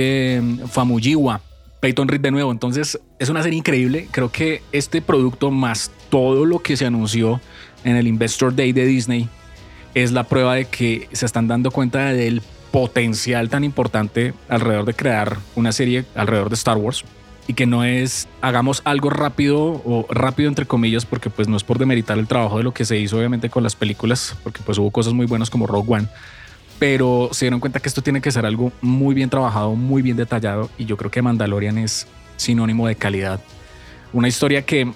Famuyiwa, 0.68 1.40
Peyton 1.80 2.08
Reed 2.08 2.20
de 2.20 2.30
nuevo. 2.30 2.52
Entonces 2.52 3.00
es 3.18 3.28
una 3.30 3.42
serie 3.42 3.58
increíble. 3.58 4.06
Creo 4.10 4.30
que 4.30 4.62
este 4.70 5.00
producto 5.00 5.50
más 5.50 5.90
todo 6.10 6.44
lo 6.44 6.58
que 6.60 6.76
se 6.76 6.84
anunció 6.84 7.40
en 7.84 7.96
el 7.96 8.06
Investor 8.06 8.54
Day 8.54 8.72
de 8.72 8.84
Disney 8.84 9.28
es 9.94 10.12
la 10.12 10.24
prueba 10.24 10.54
de 10.54 10.66
que 10.66 11.08
se 11.12 11.26
están 11.26 11.48
dando 11.48 11.70
cuenta 11.70 12.12
del 12.12 12.42
potencial 12.70 13.48
tan 13.48 13.64
importante 13.64 14.34
alrededor 14.48 14.84
de 14.84 14.94
crear 14.94 15.38
una 15.56 15.72
serie 15.72 16.04
alrededor 16.14 16.50
de 16.50 16.54
Star 16.54 16.76
Wars 16.76 17.04
y 17.48 17.54
que 17.54 17.66
no 17.66 17.82
es 17.82 18.28
hagamos 18.40 18.80
algo 18.84 19.10
rápido 19.10 19.82
o 19.84 20.06
rápido 20.08 20.48
entre 20.48 20.66
comillas 20.66 21.04
porque 21.04 21.30
pues 21.30 21.48
no 21.48 21.56
es 21.56 21.64
por 21.64 21.78
demeritar 21.78 22.18
el 22.18 22.28
trabajo 22.28 22.58
de 22.58 22.64
lo 22.64 22.72
que 22.72 22.84
se 22.84 22.96
hizo 22.96 23.18
obviamente 23.18 23.50
con 23.50 23.64
las 23.64 23.74
películas 23.74 24.36
porque 24.44 24.60
pues 24.64 24.78
hubo 24.78 24.90
cosas 24.92 25.14
muy 25.14 25.26
buenas 25.26 25.50
como 25.50 25.66
Rogue 25.66 25.94
One 25.94 26.08
pero 26.78 27.28
se 27.32 27.46
dieron 27.46 27.58
cuenta 27.58 27.80
que 27.80 27.88
esto 27.88 28.02
tiene 28.02 28.20
que 28.20 28.30
ser 28.30 28.46
algo 28.46 28.70
muy 28.80 29.14
bien 29.16 29.30
trabajado 29.30 29.74
muy 29.74 30.00
bien 30.00 30.16
detallado 30.16 30.70
y 30.78 30.84
yo 30.84 30.96
creo 30.96 31.10
que 31.10 31.22
Mandalorian 31.22 31.78
es 31.78 32.06
sinónimo 32.40 32.88
de 32.88 32.96
calidad. 32.96 33.40
Una 34.12 34.28
historia 34.28 34.62
que 34.62 34.90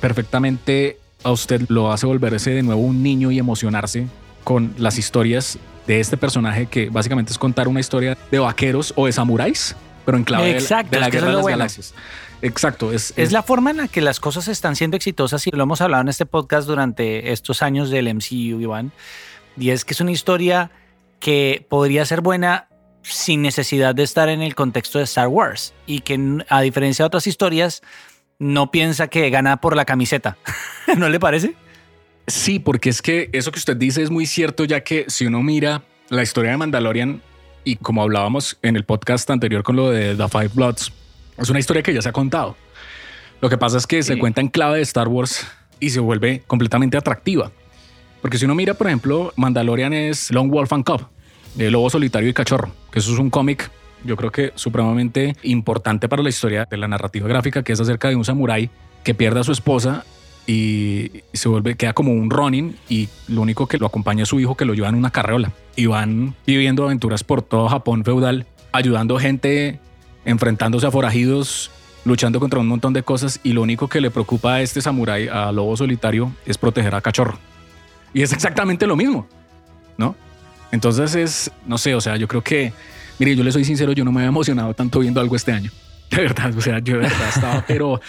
perfectamente 0.00 0.98
a 1.22 1.30
usted 1.30 1.62
lo 1.68 1.92
hace 1.92 2.06
volverse 2.06 2.50
de 2.50 2.62
nuevo 2.62 2.80
un 2.80 3.02
niño 3.02 3.30
y 3.30 3.38
emocionarse 3.38 4.06
con 4.44 4.74
las 4.78 4.98
historias 4.98 5.58
de 5.86 6.00
este 6.00 6.16
personaje 6.16 6.66
que 6.66 6.88
básicamente 6.90 7.32
es 7.32 7.38
contar 7.38 7.68
una 7.68 7.80
historia 7.80 8.16
de 8.30 8.38
vaqueros 8.38 8.92
o 8.96 9.06
de 9.06 9.12
samuráis, 9.12 9.74
pero 10.04 10.18
en 10.18 10.24
clave 10.24 10.50
Exacto, 10.52 10.92
de 10.92 11.00
la, 11.00 11.06
es 11.06 11.12
guerra 11.12 11.26
de 11.26 11.30
es 11.30 11.36
las 11.36 11.42
bueno. 11.42 11.58
galaxias. 11.58 11.94
Exacto, 12.42 12.92
es, 12.92 13.12
Es 13.16 13.32
la 13.32 13.42
forma 13.42 13.70
en 13.70 13.78
la 13.78 13.88
que 13.88 14.00
las 14.00 14.18
cosas 14.18 14.48
están 14.48 14.76
siendo 14.76 14.96
exitosas 14.96 15.46
y 15.46 15.50
lo 15.50 15.62
hemos 15.62 15.80
hablado 15.80 16.02
en 16.02 16.08
este 16.08 16.26
podcast 16.26 16.66
durante 16.66 17.32
estos 17.32 17.62
años 17.62 17.90
del 17.90 18.12
MCU, 18.14 18.60
Iván. 18.60 18.92
Y 19.58 19.70
es 19.70 19.84
que 19.84 19.92
es 19.92 20.00
una 20.00 20.10
historia 20.10 20.70
que 21.18 21.66
podría 21.68 22.04
ser 22.06 22.22
buena 22.22 22.68
sin 23.02 23.42
necesidad 23.42 23.94
de 23.94 24.02
estar 24.02 24.28
en 24.28 24.42
el 24.42 24.54
contexto 24.54 24.98
de 24.98 25.04
Star 25.04 25.28
Wars 25.28 25.74
y 25.86 26.00
que 26.00 26.44
a 26.48 26.60
diferencia 26.62 27.02
de 27.02 27.06
otras 27.08 27.26
historias 27.26 27.82
no 28.38 28.70
piensa 28.70 29.08
que 29.08 29.28
gana 29.30 29.60
por 29.60 29.76
la 29.76 29.84
camiseta. 29.84 30.36
¿No 30.96 31.08
le 31.08 31.20
parece? 31.20 31.54
Sí, 32.30 32.60
porque 32.60 32.90
es 32.90 33.02
que 33.02 33.28
eso 33.32 33.50
que 33.50 33.58
usted 33.58 33.76
dice 33.76 34.02
es 34.02 34.10
muy 34.10 34.24
cierto, 34.24 34.64
ya 34.64 34.82
que 34.82 35.04
si 35.08 35.26
uno 35.26 35.42
mira 35.42 35.82
la 36.10 36.22
historia 36.22 36.52
de 36.52 36.58
Mandalorian 36.58 37.20
y 37.64 37.74
como 37.74 38.02
hablábamos 38.02 38.56
en 38.62 38.76
el 38.76 38.84
podcast 38.84 39.28
anterior 39.30 39.64
con 39.64 39.74
lo 39.74 39.90
de 39.90 40.14
The 40.14 40.28
Five 40.28 40.50
Bloods, 40.54 40.92
es 41.38 41.50
una 41.50 41.58
historia 41.58 41.82
que 41.82 41.92
ya 41.92 42.00
se 42.00 42.08
ha 42.08 42.12
contado. 42.12 42.56
Lo 43.40 43.50
que 43.50 43.58
pasa 43.58 43.78
es 43.78 43.86
que 43.86 44.04
se 44.04 44.16
cuenta 44.16 44.40
en 44.40 44.46
clave 44.46 44.76
de 44.76 44.82
Star 44.82 45.08
Wars 45.08 45.44
y 45.80 45.90
se 45.90 45.98
vuelve 45.98 46.44
completamente 46.46 46.96
atractiva. 46.96 47.50
Porque 48.22 48.38
si 48.38 48.44
uno 48.44 48.54
mira, 48.54 48.74
por 48.74 48.86
ejemplo, 48.86 49.32
Mandalorian 49.34 49.92
es 49.92 50.30
Long 50.30 50.52
Wolf 50.52 50.72
and 50.72 50.84
Cub, 50.84 51.08
de 51.56 51.68
Lobo 51.72 51.90
Solitario 51.90 52.28
y 52.28 52.32
Cachorro, 52.32 52.70
que 52.92 53.00
eso 53.00 53.12
es 53.12 53.18
un 53.18 53.30
cómic, 53.30 53.68
yo 54.04 54.16
creo 54.16 54.30
que 54.30 54.52
supremamente 54.54 55.34
importante 55.42 56.08
para 56.08 56.22
la 56.22 56.28
historia 56.28 56.64
de 56.70 56.76
la 56.76 56.86
narrativa 56.86 57.26
gráfica, 57.26 57.64
que 57.64 57.72
es 57.72 57.80
acerca 57.80 58.08
de 58.08 58.14
un 58.14 58.24
samurái 58.24 58.70
que 59.02 59.14
pierde 59.14 59.40
a 59.40 59.44
su 59.44 59.50
esposa 59.50 60.04
y 60.46 61.10
se 61.32 61.48
vuelve, 61.48 61.76
queda 61.76 61.92
como 61.92 62.12
un 62.12 62.30
Ronin 62.30 62.76
y 62.88 63.08
lo 63.28 63.42
único 63.42 63.66
que 63.66 63.78
lo 63.78 63.86
acompaña 63.86 64.24
es 64.24 64.28
su 64.28 64.40
hijo 64.40 64.56
que 64.56 64.64
lo 64.64 64.74
lleva 64.74 64.88
en 64.88 64.96
una 64.96 65.10
carreola 65.10 65.52
y 65.76 65.86
van 65.86 66.34
viviendo 66.46 66.84
aventuras 66.84 67.24
por 67.24 67.42
todo 67.42 67.68
Japón 67.68 68.04
feudal, 68.04 68.46
ayudando 68.72 69.18
gente, 69.18 69.78
enfrentándose 70.24 70.86
a 70.86 70.90
forajidos, 70.90 71.70
luchando 72.04 72.40
contra 72.40 72.58
un 72.58 72.66
montón 72.66 72.92
de 72.92 73.02
cosas 73.02 73.40
y 73.42 73.52
lo 73.52 73.62
único 73.62 73.88
que 73.88 74.00
le 74.00 74.10
preocupa 74.10 74.54
a 74.54 74.62
este 74.62 74.80
samurái, 74.80 75.28
a 75.28 75.52
Lobo 75.52 75.76
Solitario, 75.76 76.32
es 76.46 76.58
proteger 76.58 76.94
a 76.94 77.00
Cachorro. 77.00 77.38
Y 78.12 78.22
es 78.22 78.32
exactamente 78.32 78.86
lo 78.86 78.96
mismo, 78.96 79.26
¿no? 79.96 80.16
Entonces 80.72 81.14
es, 81.14 81.50
no 81.66 81.78
sé, 81.78 81.94
o 81.94 82.00
sea, 82.00 82.16
yo 82.16 82.26
creo 82.28 82.42
que, 82.42 82.72
mire, 83.18 83.36
yo 83.36 83.44
le 83.44 83.52
soy 83.52 83.64
sincero, 83.64 83.92
yo 83.92 84.04
no 84.04 84.12
me 84.12 84.20
había 84.20 84.28
emocionado 84.28 84.74
tanto 84.74 85.00
viendo 85.00 85.20
algo 85.20 85.36
este 85.36 85.52
año. 85.52 85.70
De 86.16 86.22
verdad, 86.22 86.56
o 86.56 86.60
sea, 86.60 86.80
yo 86.80 86.94
de 86.94 87.00
verdad 87.00 87.28
estaba, 87.28 87.64
pero 87.66 88.00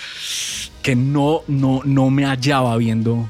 que 0.81 0.95
no, 0.95 1.41
no, 1.47 1.81
no 1.85 2.09
me 2.09 2.25
hallaba 2.25 2.75
viendo 2.77 3.29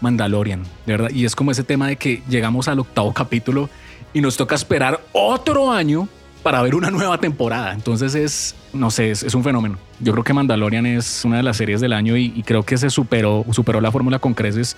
Mandalorian, 0.00 0.62
de 0.86 0.92
verdad. 0.92 1.10
Y 1.10 1.24
es 1.24 1.34
como 1.34 1.50
ese 1.50 1.64
tema 1.64 1.88
de 1.88 1.96
que 1.96 2.22
llegamos 2.28 2.68
al 2.68 2.78
octavo 2.78 3.12
capítulo 3.12 3.68
y 4.14 4.20
nos 4.20 4.36
toca 4.36 4.54
esperar 4.54 5.00
otro 5.12 5.72
año 5.72 6.08
para 6.42 6.62
ver 6.62 6.76
una 6.76 6.90
nueva 6.90 7.18
temporada. 7.18 7.72
Entonces 7.72 8.14
es, 8.14 8.54
no 8.72 8.90
sé, 8.90 9.10
es, 9.10 9.34
un 9.34 9.42
fenómeno. 9.42 9.78
Yo 9.98 10.12
creo 10.12 10.24
que 10.24 10.32
Mandalorian 10.32 10.86
es 10.86 11.24
una 11.24 11.38
de 11.38 11.42
las 11.42 11.56
series 11.56 11.80
del 11.80 11.92
año 11.92 12.16
y, 12.16 12.32
y 12.36 12.42
creo 12.42 12.64
que 12.64 12.78
se 12.78 12.90
superó, 12.90 13.44
superó 13.50 13.80
la 13.80 13.90
fórmula 13.90 14.18
con 14.20 14.34
creces 14.34 14.76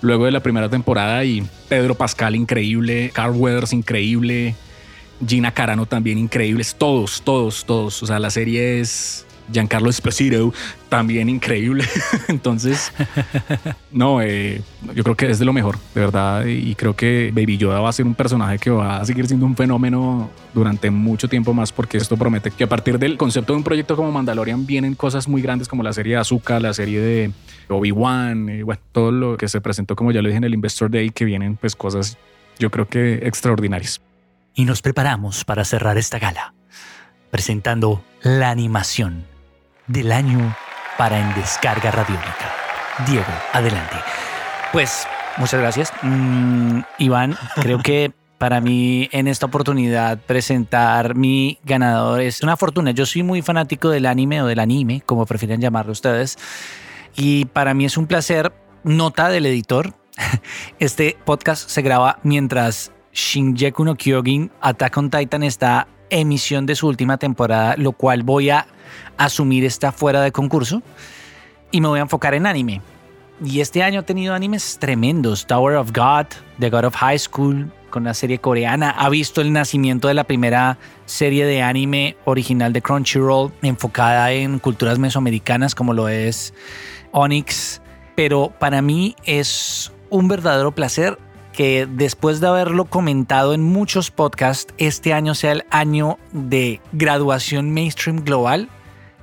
luego 0.00 0.26
de 0.26 0.32
la 0.32 0.40
primera 0.40 0.68
temporada 0.68 1.24
y 1.24 1.46
Pedro 1.68 1.94
Pascal 1.94 2.36
increíble, 2.36 3.10
Carl 3.14 3.34
Weathers 3.34 3.72
increíble, 3.72 4.54
Gina 5.26 5.52
Carano 5.52 5.86
también 5.86 6.18
increíbles, 6.18 6.74
todos, 6.76 7.22
todos, 7.22 7.64
todos. 7.64 8.02
O 8.02 8.06
sea, 8.06 8.18
la 8.18 8.30
serie 8.30 8.80
es 8.80 9.26
Giancarlo 9.52 9.90
Esposito 9.90 10.52
también 10.88 11.28
increíble. 11.28 11.84
Entonces, 12.28 12.92
no, 13.90 14.22
eh, 14.22 14.62
yo 14.94 15.02
creo 15.02 15.16
que 15.16 15.30
es 15.30 15.38
de 15.38 15.44
lo 15.44 15.52
mejor, 15.52 15.78
de 15.94 16.00
verdad. 16.00 16.46
Y 16.46 16.74
creo 16.74 16.94
que 16.94 17.30
Baby 17.34 17.58
Yoda 17.58 17.80
va 17.80 17.88
a 17.88 17.92
ser 17.92 18.06
un 18.06 18.14
personaje 18.14 18.58
que 18.58 18.70
va 18.70 18.98
a 18.98 19.04
seguir 19.04 19.26
siendo 19.26 19.44
un 19.44 19.56
fenómeno 19.56 20.30
durante 20.52 20.90
mucho 20.90 21.28
tiempo 21.28 21.52
más, 21.52 21.72
porque 21.72 21.98
esto 21.98 22.16
promete 22.16 22.50
que 22.50 22.64
a 22.64 22.68
partir 22.68 22.98
del 22.98 23.16
concepto 23.16 23.52
de 23.52 23.58
un 23.58 23.64
proyecto 23.64 23.96
como 23.96 24.12
Mandalorian 24.12 24.66
vienen 24.66 24.94
cosas 24.94 25.28
muy 25.28 25.42
grandes 25.42 25.68
como 25.68 25.82
la 25.82 25.92
serie 25.92 26.14
de 26.14 26.20
Azúcar, 26.20 26.62
la 26.62 26.72
serie 26.72 27.00
de 27.00 27.30
Obi-Wan, 27.68 28.62
bueno, 28.64 28.80
todo 28.92 29.10
lo 29.10 29.36
que 29.36 29.48
se 29.48 29.60
presentó, 29.60 29.96
como 29.96 30.12
ya 30.12 30.22
lo 30.22 30.28
dije 30.28 30.38
en 30.38 30.44
el 30.44 30.54
Investor 30.54 30.90
Day, 30.90 31.10
que 31.10 31.24
vienen 31.24 31.56
pues 31.56 31.74
cosas, 31.74 32.18
yo 32.58 32.70
creo 32.70 32.86
que 32.88 33.26
extraordinarias. 33.26 34.00
Y 34.54 34.64
nos 34.64 34.82
preparamos 34.82 35.44
para 35.44 35.64
cerrar 35.64 35.98
esta 35.98 36.20
gala, 36.20 36.54
presentando 37.30 38.04
la 38.22 38.50
animación 38.50 39.26
del 39.88 40.12
año 40.12 40.56
para 40.96 41.18
En 41.18 41.34
Descarga 41.34 41.90
Radiónica. 41.90 42.52
Diego, 43.06 43.32
adelante. 43.52 43.96
Pues, 44.72 45.06
muchas 45.38 45.60
gracias. 45.60 45.92
Mm, 46.02 46.80
Iván, 46.98 47.36
creo 47.56 47.80
que 47.80 48.12
para 48.38 48.60
mí 48.60 49.08
en 49.10 49.26
esta 49.26 49.46
oportunidad 49.46 50.18
presentar 50.18 51.16
mi 51.16 51.58
ganador 51.64 52.20
es 52.20 52.40
una 52.42 52.56
fortuna. 52.56 52.92
Yo 52.92 53.06
soy 53.06 53.24
muy 53.24 53.42
fanático 53.42 53.90
del 53.90 54.06
anime 54.06 54.42
o 54.42 54.46
del 54.46 54.60
anime, 54.60 55.02
como 55.04 55.26
prefieren 55.26 55.60
llamarlo 55.60 55.90
ustedes. 55.90 56.38
Y 57.16 57.46
para 57.46 57.74
mí 57.74 57.86
es 57.86 57.96
un 57.96 58.06
placer, 58.06 58.52
nota 58.84 59.28
del 59.28 59.46
editor. 59.46 59.94
Este 60.78 61.16
podcast 61.24 61.68
se 61.68 61.82
graba 61.82 62.20
mientras 62.22 62.92
Shinjeku 63.14 63.84
no 63.84 63.94
Kyojin 63.94 64.50
Attack 64.60 64.96
on 64.96 65.08
Titan 65.08 65.44
está 65.44 65.86
emisión 66.10 66.66
de 66.66 66.74
su 66.74 66.88
última 66.88 67.16
temporada, 67.16 67.76
lo 67.78 67.92
cual 67.92 68.24
voy 68.24 68.50
a 68.50 68.66
asumir 69.16 69.64
está 69.64 69.92
fuera 69.92 70.20
de 70.20 70.32
concurso 70.32 70.82
y 71.70 71.80
me 71.80 71.88
voy 71.88 72.00
a 72.00 72.02
enfocar 72.02 72.34
en 72.34 72.46
anime. 72.46 72.82
Y 73.44 73.60
este 73.60 73.82
año 73.82 74.00
he 74.00 74.02
tenido 74.04 74.34
animes 74.34 74.78
tremendos. 74.78 75.46
Tower 75.46 75.76
of 75.76 75.90
God, 75.92 76.26
The 76.58 76.70
God 76.70 76.84
of 76.84 76.94
High 76.96 77.18
School, 77.18 77.72
con 77.90 78.04
la 78.04 78.14
serie 78.14 78.38
coreana. 78.38 78.90
Ha 78.90 79.08
visto 79.08 79.40
el 79.40 79.52
nacimiento 79.52 80.08
de 80.08 80.14
la 80.14 80.24
primera 80.24 80.78
serie 81.04 81.44
de 81.44 81.62
anime 81.62 82.16
original 82.24 82.72
de 82.72 82.82
Crunchyroll, 82.82 83.52
enfocada 83.62 84.30
en 84.32 84.58
culturas 84.58 84.98
mesoamericanas 84.98 85.74
como 85.74 85.94
lo 85.94 86.08
es 86.08 86.54
Onyx. 87.12 87.80
Pero 88.14 88.52
para 88.58 88.82
mí 88.82 89.16
es 89.24 89.92
un 90.10 90.28
verdadero 90.28 90.72
placer 90.72 91.18
que 91.54 91.86
después 91.88 92.40
de 92.40 92.48
haberlo 92.48 92.84
comentado 92.84 93.54
en 93.54 93.62
muchos 93.62 94.10
podcasts, 94.10 94.74
este 94.76 95.12
año 95.12 95.34
sea 95.34 95.52
el 95.52 95.64
año 95.70 96.18
de 96.32 96.80
graduación 96.92 97.70
mainstream 97.70 98.24
global 98.24 98.68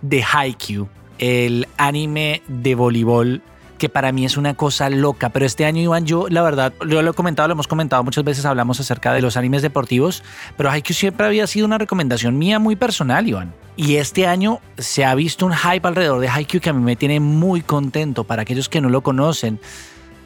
de 0.01 0.23
Haikyuu, 0.23 0.87
el 1.19 1.67
anime 1.77 2.41
de 2.47 2.73
voleibol 2.75 3.41
que 3.77 3.89
para 3.89 4.11
mí 4.11 4.25
es 4.25 4.37
una 4.37 4.53
cosa 4.53 4.91
loca, 4.91 5.29
pero 5.29 5.43
este 5.43 5.65
año 5.65 5.81
Iván, 5.81 6.05
yo 6.05 6.27
la 6.29 6.43
verdad, 6.43 6.71
yo 6.87 7.01
lo 7.01 7.11
he 7.11 7.13
comentado, 7.15 7.47
lo 7.47 7.53
hemos 7.53 7.67
comentado 7.67 8.03
muchas 8.03 8.23
veces, 8.23 8.45
hablamos 8.45 8.79
acerca 8.79 9.11
de 9.11 9.23
los 9.23 9.37
animes 9.37 9.63
deportivos, 9.63 10.23
pero 10.55 10.69
Haikyuu 10.69 10.93
siempre 10.93 11.25
había 11.25 11.47
sido 11.47 11.65
una 11.65 11.79
recomendación 11.79 12.37
mía 12.37 12.59
muy 12.59 12.75
personal, 12.75 13.27
Iván. 13.27 13.55
Y 13.75 13.95
este 13.95 14.27
año 14.27 14.59
se 14.77 15.03
ha 15.03 15.15
visto 15.15 15.47
un 15.47 15.53
hype 15.53 15.87
alrededor 15.87 16.19
de 16.19 16.29
Haikyuu 16.29 16.61
que 16.61 16.69
a 16.69 16.73
mí 16.73 16.83
me 16.83 16.95
tiene 16.95 17.19
muy 17.19 17.61
contento. 17.61 18.23
Para 18.23 18.43
aquellos 18.43 18.69
que 18.69 18.81
no 18.81 18.89
lo 18.89 19.01
conocen, 19.01 19.59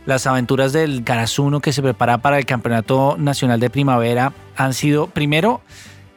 las 0.06 0.28
aventuras 0.28 0.74
del 0.74 1.04
Karasuno 1.04 1.60
que 1.60 1.74
se 1.74 1.82
prepara 1.82 2.20
para 2.20 2.38
el 2.38 2.46
Campeonato 2.46 3.16
Nacional 3.18 3.60
de 3.60 3.70
Primavera 3.70 4.34
han 4.56 4.74
sido, 4.74 5.08
primero, 5.08 5.62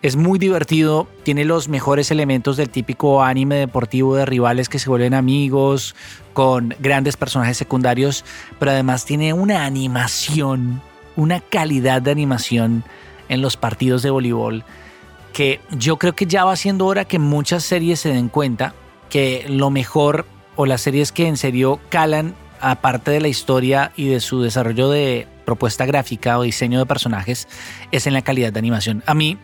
es 0.02 0.16
muy 0.16 0.38
divertido, 0.38 1.08
tiene 1.24 1.44
los 1.44 1.68
mejores 1.68 2.10
elementos 2.10 2.56
del 2.56 2.70
típico 2.70 3.22
anime 3.22 3.56
deportivo 3.56 4.14
de 4.14 4.26
rivales 4.26 4.68
que 4.68 4.78
se 4.78 4.88
vuelven 4.88 5.14
amigos, 5.14 5.96
con 6.34 6.74
grandes 6.78 7.16
personajes 7.16 7.56
secundarios, 7.56 8.24
pero 8.58 8.70
además 8.70 9.04
tiene 9.04 9.32
una 9.32 9.64
animación, 9.64 10.80
una 11.16 11.40
calidad 11.40 12.02
de 12.02 12.12
animación 12.12 12.84
en 13.28 13.42
los 13.42 13.56
partidos 13.56 14.02
de 14.02 14.10
voleibol 14.10 14.64
que 15.32 15.60
yo 15.70 15.98
creo 15.98 16.14
que 16.14 16.26
ya 16.26 16.44
va 16.44 16.56
siendo 16.56 16.86
hora 16.86 17.04
que 17.04 17.18
muchas 17.18 17.62
series 17.62 18.00
se 18.00 18.08
den 18.08 18.28
cuenta 18.28 18.74
que 19.08 19.44
lo 19.48 19.70
mejor 19.70 20.26
o 20.56 20.66
las 20.66 20.80
series 20.80 21.12
que 21.12 21.28
en 21.28 21.36
serio 21.36 21.78
calan 21.90 22.34
aparte 22.60 23.10
de 23.10 23.20
la 23.20 23.28
historia 23.28 23.92
y 23.96 24.08
de 24.08 24.20
su 24.20 24.42
desarrollo 24.42 24.90
de 24.90 25.26
propuesta 25.44 25.86
gráfica 25.86 26.38
o 26.38 26.42
diseño 26.42 26.78
de 26.78 26.86
personajes 26.86 27.48
es 27.90 28.06
en 28.06 28.12
la 28.12 28.22
calidad 28.22 28.52
de 28.52 28.58
animación. 28.58 29.02
A 29.06 29.14
mí 29.14 29.38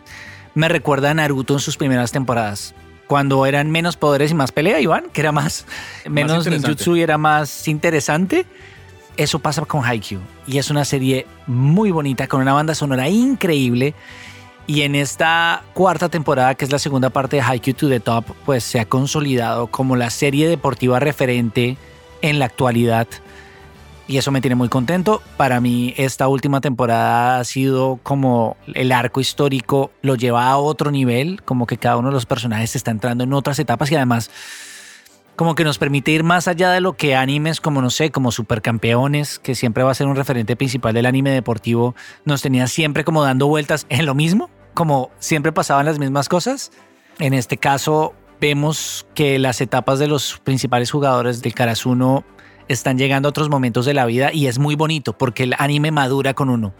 me 0.53 0.69
recuerda 0.69 1.11
a 1.11 1.13
Naruto 1.13 1.53
en 1.53 1.59
sus 1.59 1.77
primeras 1.77 2.11
temporadas. 2.11 2.75
Cuando 3.07 3.45
eran 3.45 3.71
menos 3.71 3.97
poderes 3.97 4.31
y 4.31 4.35
más 4.35 4.51
pelea, 4.51 4.79
Iván, 4.79 5.05
que 5.13 5.21
era 5.21 5.31
más, 5.31 5.65
menos 6.09 6.47
ninjutsu 6.47 6.95
y 6.95 7.01
era 7.01 7.17
más 7.17 7.67
interesante. 7.67 8.45
Eso 9.17 9.39
pasa 9.39 9.63
con 9.65 9.83
Haikyuu. 9.83 10.21
Y 10.47 10.57
es 10.57 10.69
una 10.69 10.85
serie 10.85 11.27
muy 11.45 11.91
bonita, 11.91 12.27
con 12.27 12.41
una 12.41 12.53
banda 12.53 12.73
sonora 12.75 13.07
increíble. 13.09 13.93
Y 14.67 14.81
en 14.81 14.95
esta 14.95 15.63
cuarta 15.73 16.09
temporada, 16.09 16.55
que 16.55 16.65
es 16.65 16.71
la 16.71 16.79
segunda 16.79 17.09
parte 17.11 17.35
de 17.35 17.43
Haikyuu 17.43 17.75
to 17.75 17.89
the 17.89 17.99
Top, 17.99 18.25
pues 18.45 18.63
se 18.63 18.79
ha 18.79 18.85
consolidado 18.85 19.67
como 19.67 19.95
la 19.95 20.09
serie 20.09 20.47
deportiva 20.47 20.99
referente 20.99 21.77
en 22.21 22.39
la 22.39 22.45
actualidad. 22.45 23.07
Y 24.07 24.17
eso 24.17 24.31
me 24.31 24.41
tiene 24.41 24.55
muy 24.55 24.69
contento. 24.69 25.21
Para 25.35 25.59
mí 25.61 25.93
esta 25.97 26.27
última 26.27 26.61
temporada 26.61 27.39
ha 27.39 27.43
sido 27.43 27.99
como 28.03 28.55
el 28.73 28.91
arco 28.91 29.19
histórico 29.19 29.91
lo 30.01 30.15
lleva 30.15 30.47
a 30.47 30.57
otro 30.57 30.91
nivel, 30.91 31.41
como 31.43 31.65
que 31.65 31.77
cada 31.77 31.97
uno 31.97 32.09
de 32.09 32.13
los 32.13 32.25
personajes 32.25 32.75
está 32.75 32.91
entrando 32.91 33.23
en 33.23 33.33
otras 33.33 33.57
etapas 33.57 33.91
y 33.91 33.95
además 33.95 34.29
como 35.35 35.55
que 35.55 35.63
nos 35.63 35.77
permite 35.77 36.11
ir 36.11 36.23
más 36.23 36.47
allá 36.47 36.71
de 36.71 36.81
lo 36.81 36.93
que 36.93 37.15
animes 37.15 37.59
como, 37.59 37.81
no 37.81 37.89
sé, 37.89 38.09
como 38.09 38.31
Supercampeones, 38.31 39.39
que 39.39 39.55
siempre 39.55 39.83
va 39.83 39.91
a 39.91 39.95
ser 39.95 40.07
un 40.07 40.15
referente 40.15 40.55
principal 40.55 40.93
del 40.93 41.05
anime 41.05 41.31
deportivo, 41.31 41.95
nos 42.23 42.41
tenía 42.41 42.67
siempre 42.67 43.03
como 43.03 43.23
dando 43.23 43.47
vueltas 43.47 43.85
en 43.89 44.05
lo 44.05 44.15
mismo, 44.15 44.49
como 44.73 45.09
siempre 45.19 45.51
pasaban 45.51 45.85
las 45.85 45.99
mismas 45.99 46.29
cosas. 46.29 46.71
En 47.19 47.33
este 47.33 47.57
caso, 47.57 48.13
vemos 48.45 49.07
que 49.15 49.39
las 49.39 49.59
etapas 49.59 49.97
de 49.97 50.05
los 50.05 50.39
principales 50.43 50.91
jugadores 50.91 51.41
del 51.41 51.55
Karasuno 51.55 52.23
están 52.67 52.95
llegando 52.95 53.27
a 53.27 53.31
otros 53.31 53.49
momentos 53.49 53.87
de 53.87 53.95
la 53.95 54.05
vida 54.05 54.31
y 54.31 54.45
es 54.45 54.59
muy 54.59 54.75
bonito 54.75 55.17
porque 55.17 55.41
el 55.41 55.55
anime 55.57 55.89
madura 55.89 56.35
con 56.35 56.51
uno. 56.51 56.71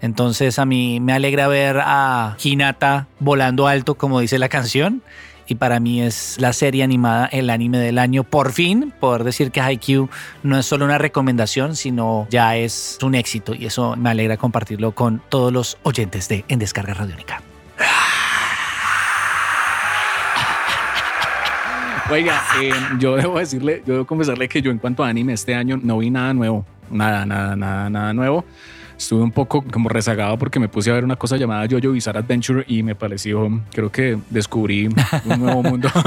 Entonces 0.00 0.60
a 0.60 0.64
mí 0.64 1.00
me 1.00 1.12
alegra 1.12 1.48
ver 1.48 1.80
a 1.82 2.36
Hinata 2.40 3.08
volando 3.18 3.66
alto, 3.66 3.96
como 3.96 4.20
dice 4.20 4.38
la 4.38 4.48
canción. 4.48 5.02
Y 5.48 5.56
para 5.56 5.80
mí 5.80 6.00
es 6.00 6.36
la 6.38 6.52
serie 6.52 6.84
animada, 6.84 7.26
el 7.26 7.50
anime 7.50 7.78
del 7.78 7.98
año. 7.98 8.22
Por 8.22 8.52
fin, 8.52 8.94
poder 9.00 9.24
decir 9.24 9.50
que 9.50 9.60
Haikyuu 9.60 10.08
no 10.44 10.56
es 10.56 10.66
solo 10.66 10.84
una 10.84 10.98
recomendación, 10.98 11.74
sino 11.74 12.28
ya 12.30 12.56
es 12.56 12.96
un 13.02 13.16
éxito. 13.16 13.56
Y 13.56 13.66
eso 13.66 13.96
me 13.96 14.10
alegra 14.10 14.36
compartirlo 14.36 14.92
con 14.92 15.20
todos 15.28 15.52
los 15.52 15.78
oyentes 15.82 16.28
de 16.28 16.44
En 16.46 16.60
Descarga 16.60 16.94
Radiónica. 16.94 17.42
Oiga, 22.12 22.42
eh, 22.60 22.72
yo 22.98 23.16
debo 23.16 23.38
decirle, 23.38 23.82
yo 23.86 23.94
debo 23.94 24.04
confesarle 24.04 24.46
que 24.46 24.60
yo 24.60 24.70
en 24.70 24.76
cuanto 24.76 25.02
a 25.02 25.08
anime 25.08 25.32
este 25.32 25.54
año 25.54 25.80
no 25.82 25.96
vi 25.96 26.10
nada 26.10 26.34
nuevo. 26.34 26.66
Nada, 26.90 27.24
nada, 27.24 27.56
nada, 27.56 27.88
nada 27.88 28.12
nuevo. 28.12 28.44
Estuve 28.98 29.22
un 29.22 29.32
poco 29.32 29.64
como 29.64 29.88
rezagado 29.88 30.36
porque 30.36 30.60
me 30.60 30.68
puse 30.68 30.90
a 30.90 30.94
ver 30.94 31.04
una 31.04 31.16
cosa 31.16 31.38
llamada 31.38 31.66
Jojo 31.70 31.92
Bizarre 31.92 32.18
Adventure 32.18 32.66
y 32.68 32.82
me 32.82 32.94
pareció, 32.94 33.62
creo 33.72 33.90
que 33.90 34.18
descubrí 34.28 34.88
un 35.24 35.40
nuevo 35.40 35.62
mundo. 35.62 35.88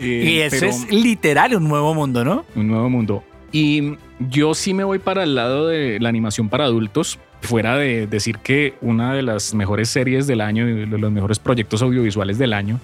Eh, 0.00 0.30
y 0.30 0.38
eso 0.38 0.64
es 0.64 0.88
literal 0.92 1.56
un 1.56 1.68
nuevo 1.68 1.92
mundo, 1.92 2.24
¿no? 2.24 2.44
Un 2.54 2.68
nuevo 2.68 2.88
mundo. 2.88 3.24
Y 3.50 3.96
yo 4.20 4.54
sí 4.54 4.72
me 4.72 4.84
voy 4.84 5.00
para 5.00 5.24
el 5.24 5.34
lado 5.34 5.66
de 5.66 5.98
la 5.98 6.08
animación 6.08 6.48
para 6.48 6.66
adultos, 6.66 7.18
fuera 7.40 7.76
de 7.76 8.06
decir 8.06 8.38
que 8.38 8.74
una 8.80 9.12
de 9.12 9.22
las 9.22 9.54
mejores 9.54 9.88
series 9.88 10.28
del 10.28 10.40
año 10.40 10.68
y 10.68 10.86
de 10.86 10.98
los 10.98 11.10
mejores 11.10 11.40
proyectos 11.40 11.82
audiovisuales 11.82 12.38
del 12.38 12.52
año 12.52 12.78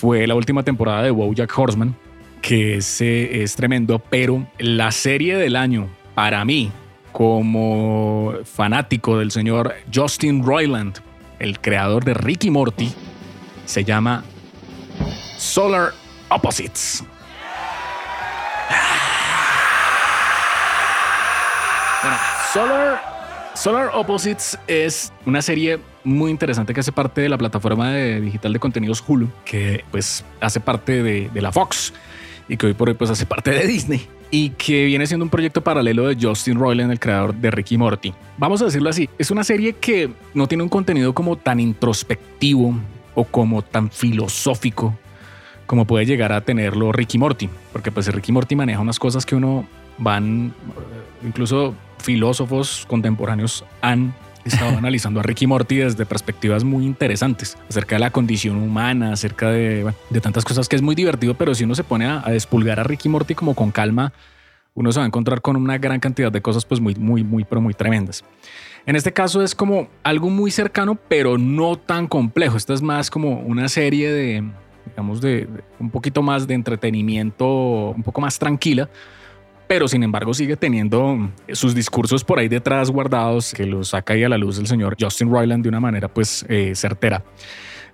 fue 0.00 0.26
la 0.26 0.34
última 0.34 0.62
temporada 0.62 1.02
de 1.02 1.14
Jack 1.34 1.58
Horseman, 1.58 1.94
que 2.40 2.76
es, 2.76 3.02
es 3.02 3.54
tremendo, 3.54 3.98
pero 3.98 4.46
la 4.58 4.92
serie 4.92 5.36
del 5.36 5.56
año, 5.56 5.90
para 6.14 6.42
mí, 6.46 6.72
como 7.12 8.32
fanático 8.44 9.18
del 9.18 9.30
señor 9.30 9.74
Justin 9.94 10.42
Roiland, 10.42 11.00
el 11.38 11.60
creador 11.60 12.02
de 12.02 12.14
Ricky 12.14 12.48
Morty, 12.48 12.90
se 13.66 13.84
llama 13.84 14.24
Solar 15.36 15.90
Opposites. 16.30 17.04
Bueno, 22.02 22.16
Solar 22.54 23.09
Solar 23.60 23.90
Opposites 23.92 24.58
es 24.66 25.12
una 25.26 25.42
serie 25.42 25.80
muy 26.02 26.30
interesante 26.30 26.72
que 26.72 26.80
hace 26.80 26.92
parte 26.92 27.20
de 27.20 27.28
la 27.28 27.36
plataforma 27.36 27.90
de 27.90 28.18
digital 28.18 28.54
de 28.54 28.58
contenidos 28.58 29.04
Hulu, 29.06 29.28
que 29.44 29.84
pues 29.90 30.24
hace 30.40 30.60
parte 30.60 31.02
de, 31.02 31.30
la 31.34 31.52
Fox 31.52 31.92
y 32.48 32.56
que 32.56 32.68
hoy 32.68 32.72
por 32.72 32.88
hoy 32.88 32.94
pues 32.94 33.10
hace 33.10 33.26
parte 33.26 33.50
de 33.50 33.66
Disney 33.66 34.08
y 34.30 34.48
que 34.48 34.86
viene 34.86 35.06
siendo 35.06 35.24
un 35.24 35.28
proyecto 35.28 35.62
paralelo 35.62 36.06
de 36.06 36.16
Justin 36.18 36.58
Roiland, 36.58 36.90
el 36.90 36.98
creador 36.98 37.34
de 37.34 37.50
Ricky 37.50 37.76
Morty. 37.76 38.14
Vamos 38.38 38.62
a 38.62 38.64
decirlo 38.64 38.88
así, 38.88 39.10
es 39.18 39.30
una 39.30 39.44
serie 39.44 39.74
que 39.74 40.10
no 40.32 40.48
tiene 40.48 40.62
un 40.62 40.70
contenido 40.70 41.12
como 41.12 41.36
tan 41.36 41.60
introspectivo 41.60 42.74
o 43.14 43.24
como 43.24 43.60
tan 43.60 43.90
filosófico 43.90 44.98
como 45.66 45.84
puede 45.84 46.06
llegar 46.06 46.32
a 46.32 46.40
tenerlo 46.40 46.92
Ricky 46.92 47.18
Morty, 47.18 47.50
porque 47.74 47.92
pues 47.92 48.06
Ricky 48.06 48.32
Morty 48.32 48.56
maneja 48.56 48.80
unas 48.80 48.98
cosas 48.98 49.26
que 49.26 49.36
uno 49.36 49.66
van 49.98 50.54
incluso 51.22 51.74
filósofos 51.98 52.84
contemporáneos 52.88 53.64
han 53.80 54.14
estado 54.44 54.76
analizando 54.78 55.20
a 55.20 55.22
Ricky 55.22 55.46
Morty 55.46 55.76
desde 55.76 56.06
perspectivas 56.06 56.64
muy 56.64 56.86
interesantes 56.86 57.58
acerca 57.68 57.96
de 57.96 58.00
la 58.00 58.10
condición 58.10 58.56
humana, 58.56 59.12
acerca 59.12 59.50
de, 59.50 59.92
de 60.08 60.20
tantas 60.20 60.44
cosas 60.44 60.68
que 60.68 60.76
es 60.76 60.82
muy 60.82 60.94
divertido, 60.94 61.34
pero 61.34 61.54
si 61.54 61.64
uno 61.64 61.74
se 61.74 61.84
pone 61.84 62.06
a, 62.06 62.22
a, 62.26 62.30
despulgar 62.30 62.80
a 62.80 62.84
Ricky 62.84 63.08
Morty 63.08 63.34
como 63.34 63.54
con 63.54 63.70
calma, 63.70 64.12
uno 64.74 64.92
se 64.92 64.98
va 64.98 65.04
a 65.04 65.06
encontrar 65.06 65.42
con 65.42 65.56
una 65.56 65.78
gran 65.78 66.00
cantidad 66.00 66.32
de 66.32 66.40
cosas 66.40 66.64
pues 66.64 66.80
muy, 66.80 66.94
muy, 66.94 67.22
muy, 67.22 67.44
pero 67.44 67.60
muy 67.60 67.74
tremendas. 67.74 68.24
En 68.86 68.96
este 68.96 69.12
caso 69.12 69.42
es 69.42 69.54
como 69.54 69.88
algo 70.02 70.30
muy 70.30 70.50
cercano, 70.50 70.98
pero 71.08 71.36
no 71.36 71.76
tan 71.76 72.06
complejo. 72.06 72.56
Esta 72.56 72.72
es 72.72 72.80
más 72.80 73.10
como 73.10 73.40
una 73.40 73.68
serie 73.68 74.10
de, 74.10 74.44
digamos, 74.86 75.20
de, 75.20 75.46
de 75.46 75.62
un 75.78 75.90
poquito 75.90 76.22
más 76.22 76.46
de 76.46 76.54
entretenimiento, 76.54 77.46
un 77.90 78.02
poco 78.02 78.20
más 78.20 78.38
tranquila, 78.38 78.88
pero 79.70 79.86
sin 79.86 80.02
embargo 80.02 80.34
sigue 80.34 80.56
teniendo 80.56 81.30
sus 81.52 81.76
discursos 81.76 82.24
por 82.24 82.40
ahí 82.40 82.48
detrás 82.48 82.90
guardados 82.90 83.54
que 83.54 83.66
los 83.66 83.90
saca 83.90 84.14
a 84.14 84.28
la 84.28 84.36
luz 84.36 84.58
el 84.58 84.66
señor 84.66 84.96
Justin 84.98 85.30
Roiland 85.30 85.62
de 85.62 85.68
una 85.68 85.78
manera 85.78 86.12
pues 86.12 86.44
eh, 86.48 86.72
certera. 86.74 87.22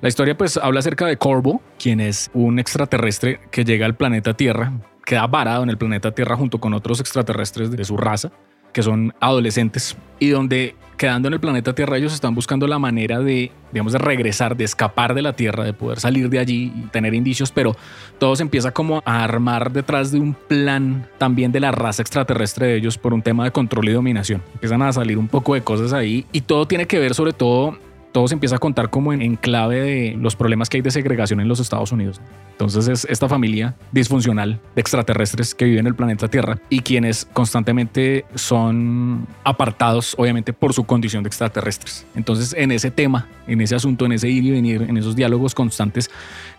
La 0.01 0.09
historia 0.09 0.35
pues 0.39 0.57
habla 0.57 0.81
acerca 0.81 1.05
de 1.05 1.19
Corvo, 1.19 1.61
quien 1.79 2.01
es 2.01 2.31
un 2.33 2.59
extraterrestre 2.59 3.41
que 3.51 3.67
llega 3.67 3.85
al 3.85 3.95
planeta 3.95 4.33
Tierra, 4.33 4.73
queda 5.05 5.27
varado 5.27 5.65
en 5.65 5.69
el 5.69 5.77
planeta 5.77 6.13
Tierra 6.13 6.35
junto 6.35 6.61
con 6.61 6.73
otros 6.73 6.99
extraterrestres 6.99 7.71
de 7.71 7.85
su 7.85 7.99
raza 7.99 8.33
que 8.77 8.83
son 8.83 9.15
adolescentes 9.21 9.97
y 10.19 10.29
donde 10.29 10.75
quedando 10.99 11.29
en 11.29 11.35
el 11.35 11.41
planeta 11.41 11.75
Tierra 11.75 11.97
ellos 11.97 12.13
están 12.13 12.35
buscando 12.35 12.67
la 12.67 12.79
manera 12.79 13.21
de, 13.21 13.51
digamos, 13.73 13.95
de 13.95 13.99
regresar, 13.99 14.55
de 14.55 14.65
escapar 14.65 15.15
de 15.15 15.23
la 15.23 15.33
Tierra, 15.33 15.65
de 15.65 15.73
poder 15.73 15.99
salir 15.99 16.29
de 16.29 16.39
allí 16.39 16.75
y 16.77 16.83
tener 16.89 17.15
indicios, 17.15 17.51
pero 17.51 17.75
todo 18.19 18.37
se 18.37 18.43
empieza 18.43 18.73
como 18.73 19.03
a 19.07 19.25
armar 19.25 19.73
detrás 19.73 20.13
de 20.13 20.21
un 20.21 20.35
plan 20.35 21.09
también 21.17 21.53
de 21.53 21.61
la 21.61 21.73
raza 21.73 22.03
extraterrestre 22.03 22.67
de 22.67 22.77
ellos 22.77 22.99
por 22.99 23.15
un 23.15 23.23
tema 23.23 23.45
de 23.45 23.51
control 23.51 23.89
y 23.89 23.93
dominación. 23.93 24.43
Empiezan 24.53 24.83
a 24.83 24.93
salir 24.93 25.17
un 25.17 25.29
poco 25.29 25.55
de 25.55 25.63
cosas 25.63 25.95
ahí 25.95 26.27
y 26.31 26.43
todo 26.43 26.69
tiene 26.69 26.85
que 26.85 26.99
ver 26.99 27.15
sobre 27.15 27.33
todo 27.33 27.79
todo 28.17 28.29
se 28.29 28.35
empieza 28.35 28.57
a 28.57 28.59
contar 28.59 28.89
como 28.89 29.13
en, 29.13 29.37
clave 29.37 29.83
de 29.83 30.17
los 30.19 30.37
problemas 30.37 30.71
que 30.71 30.79
hay 30.79 30.81
de 30.81 30.91
segregación 30.91 31.39
en 31.39 31.49
los 31.49 31.61
Estados 31.61 31.93
Unidos. 31.93 32.19
Entonces 32.53 32.89
es 32.89 33.07
esta 33.11 33.29
familia 33.29 33.77
disfuncional 33.93 34.59
de 34.75 34.81
extraterrestres 34.81 35.55
que 35.55 35.67
viven 35.67 35.81
en 35.81 35.89
el 35.89 35.95
planeta 35.95 36.27
Tierra 36.27 36.59
y 36.71 36.81
quienes 36.81 37.27
constantemente 37.27 38.25
son 38.35 39.27
apartados, 39.45 40.15
obviamente, 40.17 40.55
por 40.55 40.73
su 40.73 40.85
condición 40.85 41.25
de 41.25 41.27
extraterrestres. 41.27 42.07
Entonces 42.15 42.55
en 42.57 42.73
ese 42.73 42.91
tema, 42.91 43.29
en 43.47 43.61
ese 43.61 43.75
asunto, 43.75 44.07
en 44.07 44.13
ese 44.13 44.31
ir 44.31 44.45
y 44.45 44.51
venir, 44.51 44.87
en 44.89 44.97
esos 44.97 45.15
diálogos 45.15 45.55
constantes 45.55 46.11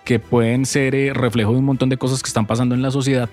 que 0.06 0.20
pueden 0.20 0.64
ser 0.64 0.94
eh, 0.94 1.12
reflejo 1.12 1.54
de 1.54 1.58
un 1.58 1.66
montón 1.66 1.90
de 1.90 1.98
cosas 1.98 2.22
que 2.22 2.28
están 2.28 2.46
pasando 2.46 2.76
en 2.76 2.84
la 2.84 2.92
sociedad, 2.92 3.32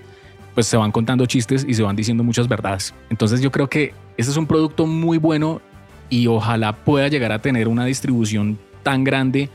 pues 0.55 0.65
se 0.65 0.77
van 0.77 0.91
contando 0.91 1.27
chistes 1.27 1.63
y 1.63 1.75
se 1.75 1.83
van 1.83 1.95
diciendo 1.95 2.23
muchas 2.23 2.47
verdades. 2.47 2.95
Entonces 3.11 3.39
yo 3.39 3.51
creo 3.51 3.69
que 3.69 3.93
este 4.17 4.31
es 4.31 4.37
un 4.37 4.47
producto 4.47 4.87
muy 4.87 5.19
bueno 5.19 5.61
y 6.09 6.27
ojalá 6.27 6.75
pueda 6.75 7.07
llegar 7.07 7.31
a 7.31 7.39
tener 7.39 7.67
una 7.67 7.85
distribución 7.85 8.59
tan 8.83 9.03
grande 9.03 9.49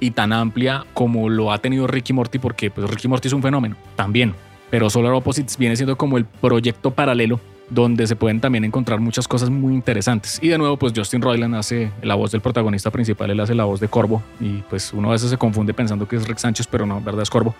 y 0.00 0.12
tan 0.12 0.32
amplia 0.32 0.86
como 0.94 1.28
lo 1.28 1.52
ha 1.52 1.58
tenido 1.58 1.86
Ricky 1.86 2.12
Morty, 2.12 2.38
porque 2.38 2.70
pues 2.70 2.88
Ricky 2.88 3.08
Morty 3.08 3.28
es 3.28 3.34
un 3.34 3.42
fenómeno 3.42 3.76
también, 3.96 4.34
pero 4.70 4.88
Solar 4.88 5.12
Opposites 5.12 5.56
viene 5.56 5.76
siendo 5.76 5.96
como 5.96 6.16
el 6.16 6.24
proyecto 6.24 6.90
paralelo 6.90 7.40
donde 7.70 8.06
se 8.06 8.16
pueden 8.16 8.40
también 8.40 8.64
encontrar 8.64 9.00
muchas 9.00 9.26
cosas 9.28 9.48
muy 9.48 9.72
interesantes. 9.74 10.38
Y 10.42 10.48
de 10.48 10.58
nuevo, 10.58 10.76
pues 10.76 10.92
Justin 10.94 11.22
Roiland 11.22 11.54
hace 11.54 11.90
la 12.02 12.16
voz 12.16 12.32
del 12.32 12.40
protagonista 12.40 12.90
principal, 12.90 13.30
él 13.30 13.40
hace 13.40 13.54
la 13.54 13.64
voz 13.64 13.80
de 13.80 13.88
Corvo, 13.88 14.22
y 14.40 14.58
pues 14.68 14.92
uno 14.92 15.08
a 15.08 15.12
veces 15.12 15.30
se 15.30 15.38
confunde 15.38 15.72
pensando 15.72 16.06
que 16.06 16.16
es 16.16 16.26
Rick 16.26 16.38
Sánchez, 16.38 16.66
pero 16.66 16.84
no, 16.84 17.00
verdad 17.00 17.22
es 17.22 17.30
Corvo, 17.30 17.54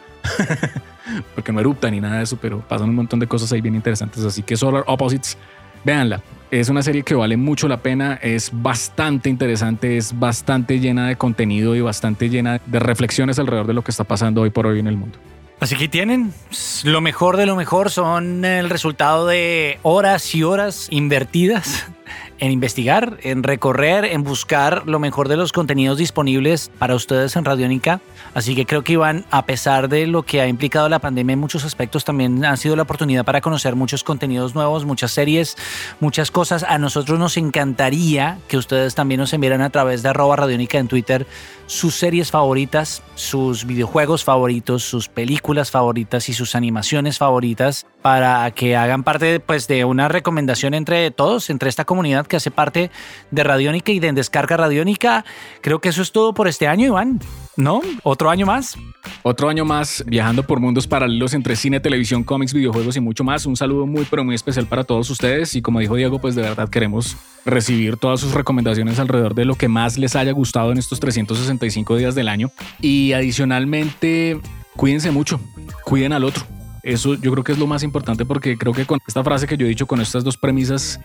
porque 1.35 1.53
no 1.53 1.61
erupta 1.61 1.91
ni 1.91 2.01
nada 2.01 2.19
de 2.19 2.25
eso, 2.25 2.37
pero 2.41 2.61
pasan 2.61 2.89
un 2.89 2.97
montón 2.97 3.21
de 3.21 3.27
cosas 3.27 3.53
ahí 3.53 3.61
bien 3.61 3.77
interesantes, 3.77 4.25
así 4.25 4.43
que 4.43 4.57
Solar 4.57 4.85
Opposites, 4.87 5.39
véanla, 5.85 6.21
es 6.51 6.69
una 6.69 6.83
serie 6.83 7.03
que 7.03 7.15
vale 7.15 7.37
mucho 7.37 7.69
la 7.69 7.83
pena, 7.83 8.19
es 8.23 8.51
bastante 8.53 9.29
interesante, 9.29 9.97
es 9.97 10.19
bastante 10.19 10.81
llena 10.81 11.09
de 11.09 11.17
contenido 11.17 11.77
y 11.77 11.81
bastante 11.81 12.29
llena 12.29 12.61
de 12.67 12.79
reflexiones 12.79 13.39
alrededor 13.39 13.67
de 13.67 13.75
lo 13.75 13.83
que 13.83 13.91
está 13.91 14.05
pasando 14.05 14.43
hoy 14.43 14.51
por 14.51 14.67
hoy 14.67 14.81
en 14.81 14.87
el 14.87 14.97
mundo. 14.97 15.19
Así 15.61 15.77
que 15.77 15.89
tienen 15.89 16.33
lo 16.85 17.01
mejor 17.01 17.37
de 17.37 17.47
lo 17.47 17.55
mejor, 17.55 17.91
son 17.91 18.45
el 18.45 18.71
resultado 18.71 19.27
de 19.27 19.79
horas 19.83 20.35
y 20.35 20.43
horas 20.43 20.89
invertidas 20.91 21.87
en 22.41 22.51
investigar, 22.51 23.19
en 23.23 23.43
recorrer, 23.43 24.05
en 24.07 24.25
buscar 24.25 24.83
lo 24.87 24.99
mejor 24.99 25.29
de 25.29 25.37
los 25.37 25.53
contenidos 25.53 25.99
disponibles 25.99 26.71
para 26.79 26.95
ustedes 26.95 27.37
en 27.37 27.45
Radiónica. 27.45 28.01
Así 28.35 28.55
que 28.57 28.67
creo 28.67 28.83
que 28.83 28.95
Iván, 28.95 29.25
a 29.31 29.45
pesar 29.45 29.89
de 29.89 30.07
lo 30.07 30.23
que 30.23 30.41
ha 30.41 30.49
implicado 30.49 30.89
la 30.89 30.99
pandemia 30.99 31.35
en 31.35 31.39
muchos 31.39 31.65
aspectos, 31.65 32.05
también 32.05 32.45
ha 32.45 32.57
sido 32.57 32.77
la 32.77 32.83
oportunidad 32.83 33.25
para 33.25 33.41
conocer 33.41 33.77
muchos 33.77 34.03
contenidos 34.03 34.55
nuevos, 34.55 34.85
muchas 34.85 35.13
series, 35.13 35.57
muchas 36.01 36.31
cosas. 36.31 36.63
A 36.63 36.79
nosotros 36.79 37.19
nos 37.19 37.37
encantaría 37.37 38.39
que 38.49 38.57
ustedes 38.57 38.95
también 38.95 39.21
nos 39.21 39.33
enviaran 39.33 39.61
a 39.61 39.71
través 39.71 40.03
de 40.03 40.09
arroba 40.09 40.37
Radiónica 40.37 40.79
en 40.79 40.89
Twitter 40.89 41.27
sus 41.71 41.95
series 41.95 42.33
favoritas, 42.33 43.01
sus 43.15 43.65
videojuegos 43.65 44.25
favoritos, 44.25 44.83
sus 44.83 45.07
películas 45.09 45.71
favoritas 45.71 46.29
y 46.29 46.33
sus 46.33 46.57
animaciones 46.57 47.17
favoritas 47.17 47.87
para 48.03 48.51
que 48.51 48.75
hagan 48.75 49.05
parte 49.05 49.39
pues, 49.39 49.69
de 49.69 49.85
una 49.85 50.09
recomendación 50.09 50.75
entre 50.75 51.13
todos, 51.13 51.49
entre 51.49 51.69
esta 51.69 51.85
comunidad 51.85 52.27
que 52.27 52.35
hace 52.35 52.51
parte 52.51 52.91
de 53.31 53.45
Radiónica 53.45 53.93
y 53.93 54.01
de 54.01 54.13
Descarga 54.13 54.57
Radiónica. 54.57 55.25
Creo 55.61 55.81
que 55.81 55.91
eso 55.91 56.03
es 56.03 56.11
todo 56.11 56.35
por 56.35 56.49
este 56.49 56.67
año, 56.67 56.87
Iván. 56.87 57.21
¿No? 57.57 57.81
¿Otro 58.03 58.31
año 58.31 58.47
más? 58.47 58.77
Otro 59.23 59.49
año 59.49 59.65
más 59.65 60.05
viajando 60.07 60.43
por 60.43 60.61
mundos 60.61 60.87
paralelos 60.87 61.35
entre 61.35 61.57
cine, 61.57 61.81
televisión, 61.81 62.25
cómics, 62.25 62.55
videojuegos 62.55 62.97
y 62.97 63.01
mucho 63.01 63.25
más. 63.25 63.45
Un 63.45 63.57
saludo 63.57 63.87
muy 63.87 64.07
pero 64.09 64.25
muy 64.25 64.35
especial 64.35 64.67
para 64.67 64.85
todos 64.85 65.11
ustedes 65.11 65.55
y 65.55 65.63
como 65.63 65.81
dijo 65.81 65.97
Diego, 65.97 66.21
pues 66.21 66.35
de 66.35 66.43
verdad 66.43 66.69
queremos 66.69 67.17
recibir 67.45 67.97
todas 67.97 68.21
sus 68.21 68.33
recomendaciones 68.33 68.99
alrededor 68.99 69.35
de 69.35 69.45
lo 69.45 69.57
que 69.57 69.69
más 69.69 69.99
les 69.99 70.17
haya 70.17 70.33
gustado 70.33 70.73
en 70.73 70.79
estos 70.79 71.01
365 71.01 71.97
días 71.97 72.15
del 72.15 72.29
año. 72.29 72.51
Y 72.81 73.13
adicionalmente, 73.13 74.39
cuídense 74.77 75.11
mucho, 75.11 75.41
cuiden 75.85 76.13
al 76.13 76.25
otro. 76.25 76.45
Eso 76.83 77.15
yo 77.15 77.31
creo 77.33 77.45
que 77.45 77.53
es 77.53 77.59
lo 77.59 77.67
más 77.67 77.83
importante 77.83 78.25
porque 78.25 78.57
creo 78.57 78.73
que 78.73 78.87
con 78.87 78.99
esta 79.07 79.23
frase 79.23 79.47
que 79.47 79.57
yo 79.57 79.67
he 79.67 79.69
dicho, 79.69 79.87
con 79.87 80.01
estas 80.01 80.25
dos 80.25 80.37
premisas, 80.37 81.01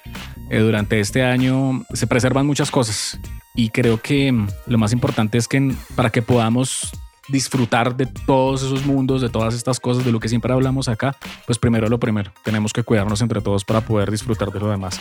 eh, 0.49 0.59
durante 0.59 0.99
este 0.99 1.23
año 1.23 1.83
se 1.93 2.07
preservan 2.07 2.45
muchas 2.45 2.71
cosas. 2.71 3.19
Y 3.55 3.69
creo 3.69 4.01
que 4.01 4.33
lo 4.67 4.77
más 4.77 4.93
importante 4.93 5.37
es 5.37 5.47
que 5.47 5.73
para 5.95 6.09
que 6.09 6.21
podamos 6.21 6.91
disfrutar 7.27 7.95
de 7.95 8.05
todos 8.05 8.63
esos 8.63 8.85
mundos, 8.85 9.21
de 9.21 9.29
todas 9.29 9.53
estas 9.53 9.79
cosas, 9.79 10.05
de 10.05 10.11
lo 10.11 10.19
que 10.19 10.29
siempre 10.29 10.53
hablamos 10.53 10.87
acá, 10.87 11.15
pues 11.45 11.57
primero 11.57 11.89
lo 11.89 11.99
primero, 11.99 12.31
tenemos 12.43 12.73
que 12.73 12.83
cuidarnos 12.83 13.21
entre 13.21 13.41
todos 13.41 13.65
para 13.65 13.81
poder 13.81 14.11
disfrutar 14.11 14.51
de 14.51 14.59
lo 14.59 14.69
demás. 14.69 14.99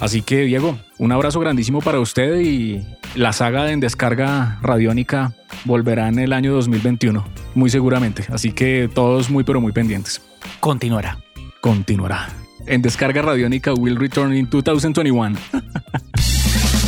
Así 0.00 0.22
que 0.22 0.44
Diego, 0.44 0.78
un 0.98 1.12
abrazo 1.12 1.40
grandísimo 1.40 1.80
para 1.80 2.00
usted 2.00 2.40
y 2.40 2.86
la 3.14 3.32
saga 3.32 3.70
en 3.70 3.80
descarga 3.80 4.58
radiónica 4.62 5.34
volverá 5.64 6.08
en 6.08 6.18
el 6.18 6.32
año 6.32 6.52
2021, 6.52 7.24
muy 7.54 7.70
seguramente. 7.70 8.24
Así 8.30 8.52
que 8.52 8.88
todos 8.92 9.30
muy 9.30 9.44
pero 9.44 9.60
muy 9.60 9.72
pendientes. 9.72 10.22
Continuará. 10.60 11.18
Continuará. 11.60 12.28
En 12.66 12.82
descarga 12.82 13.22
radiónica 13.22 13.72
will 13.72 13.96
return 13.96 14.36
in 14.36 14.48
2021. 14.50 15.38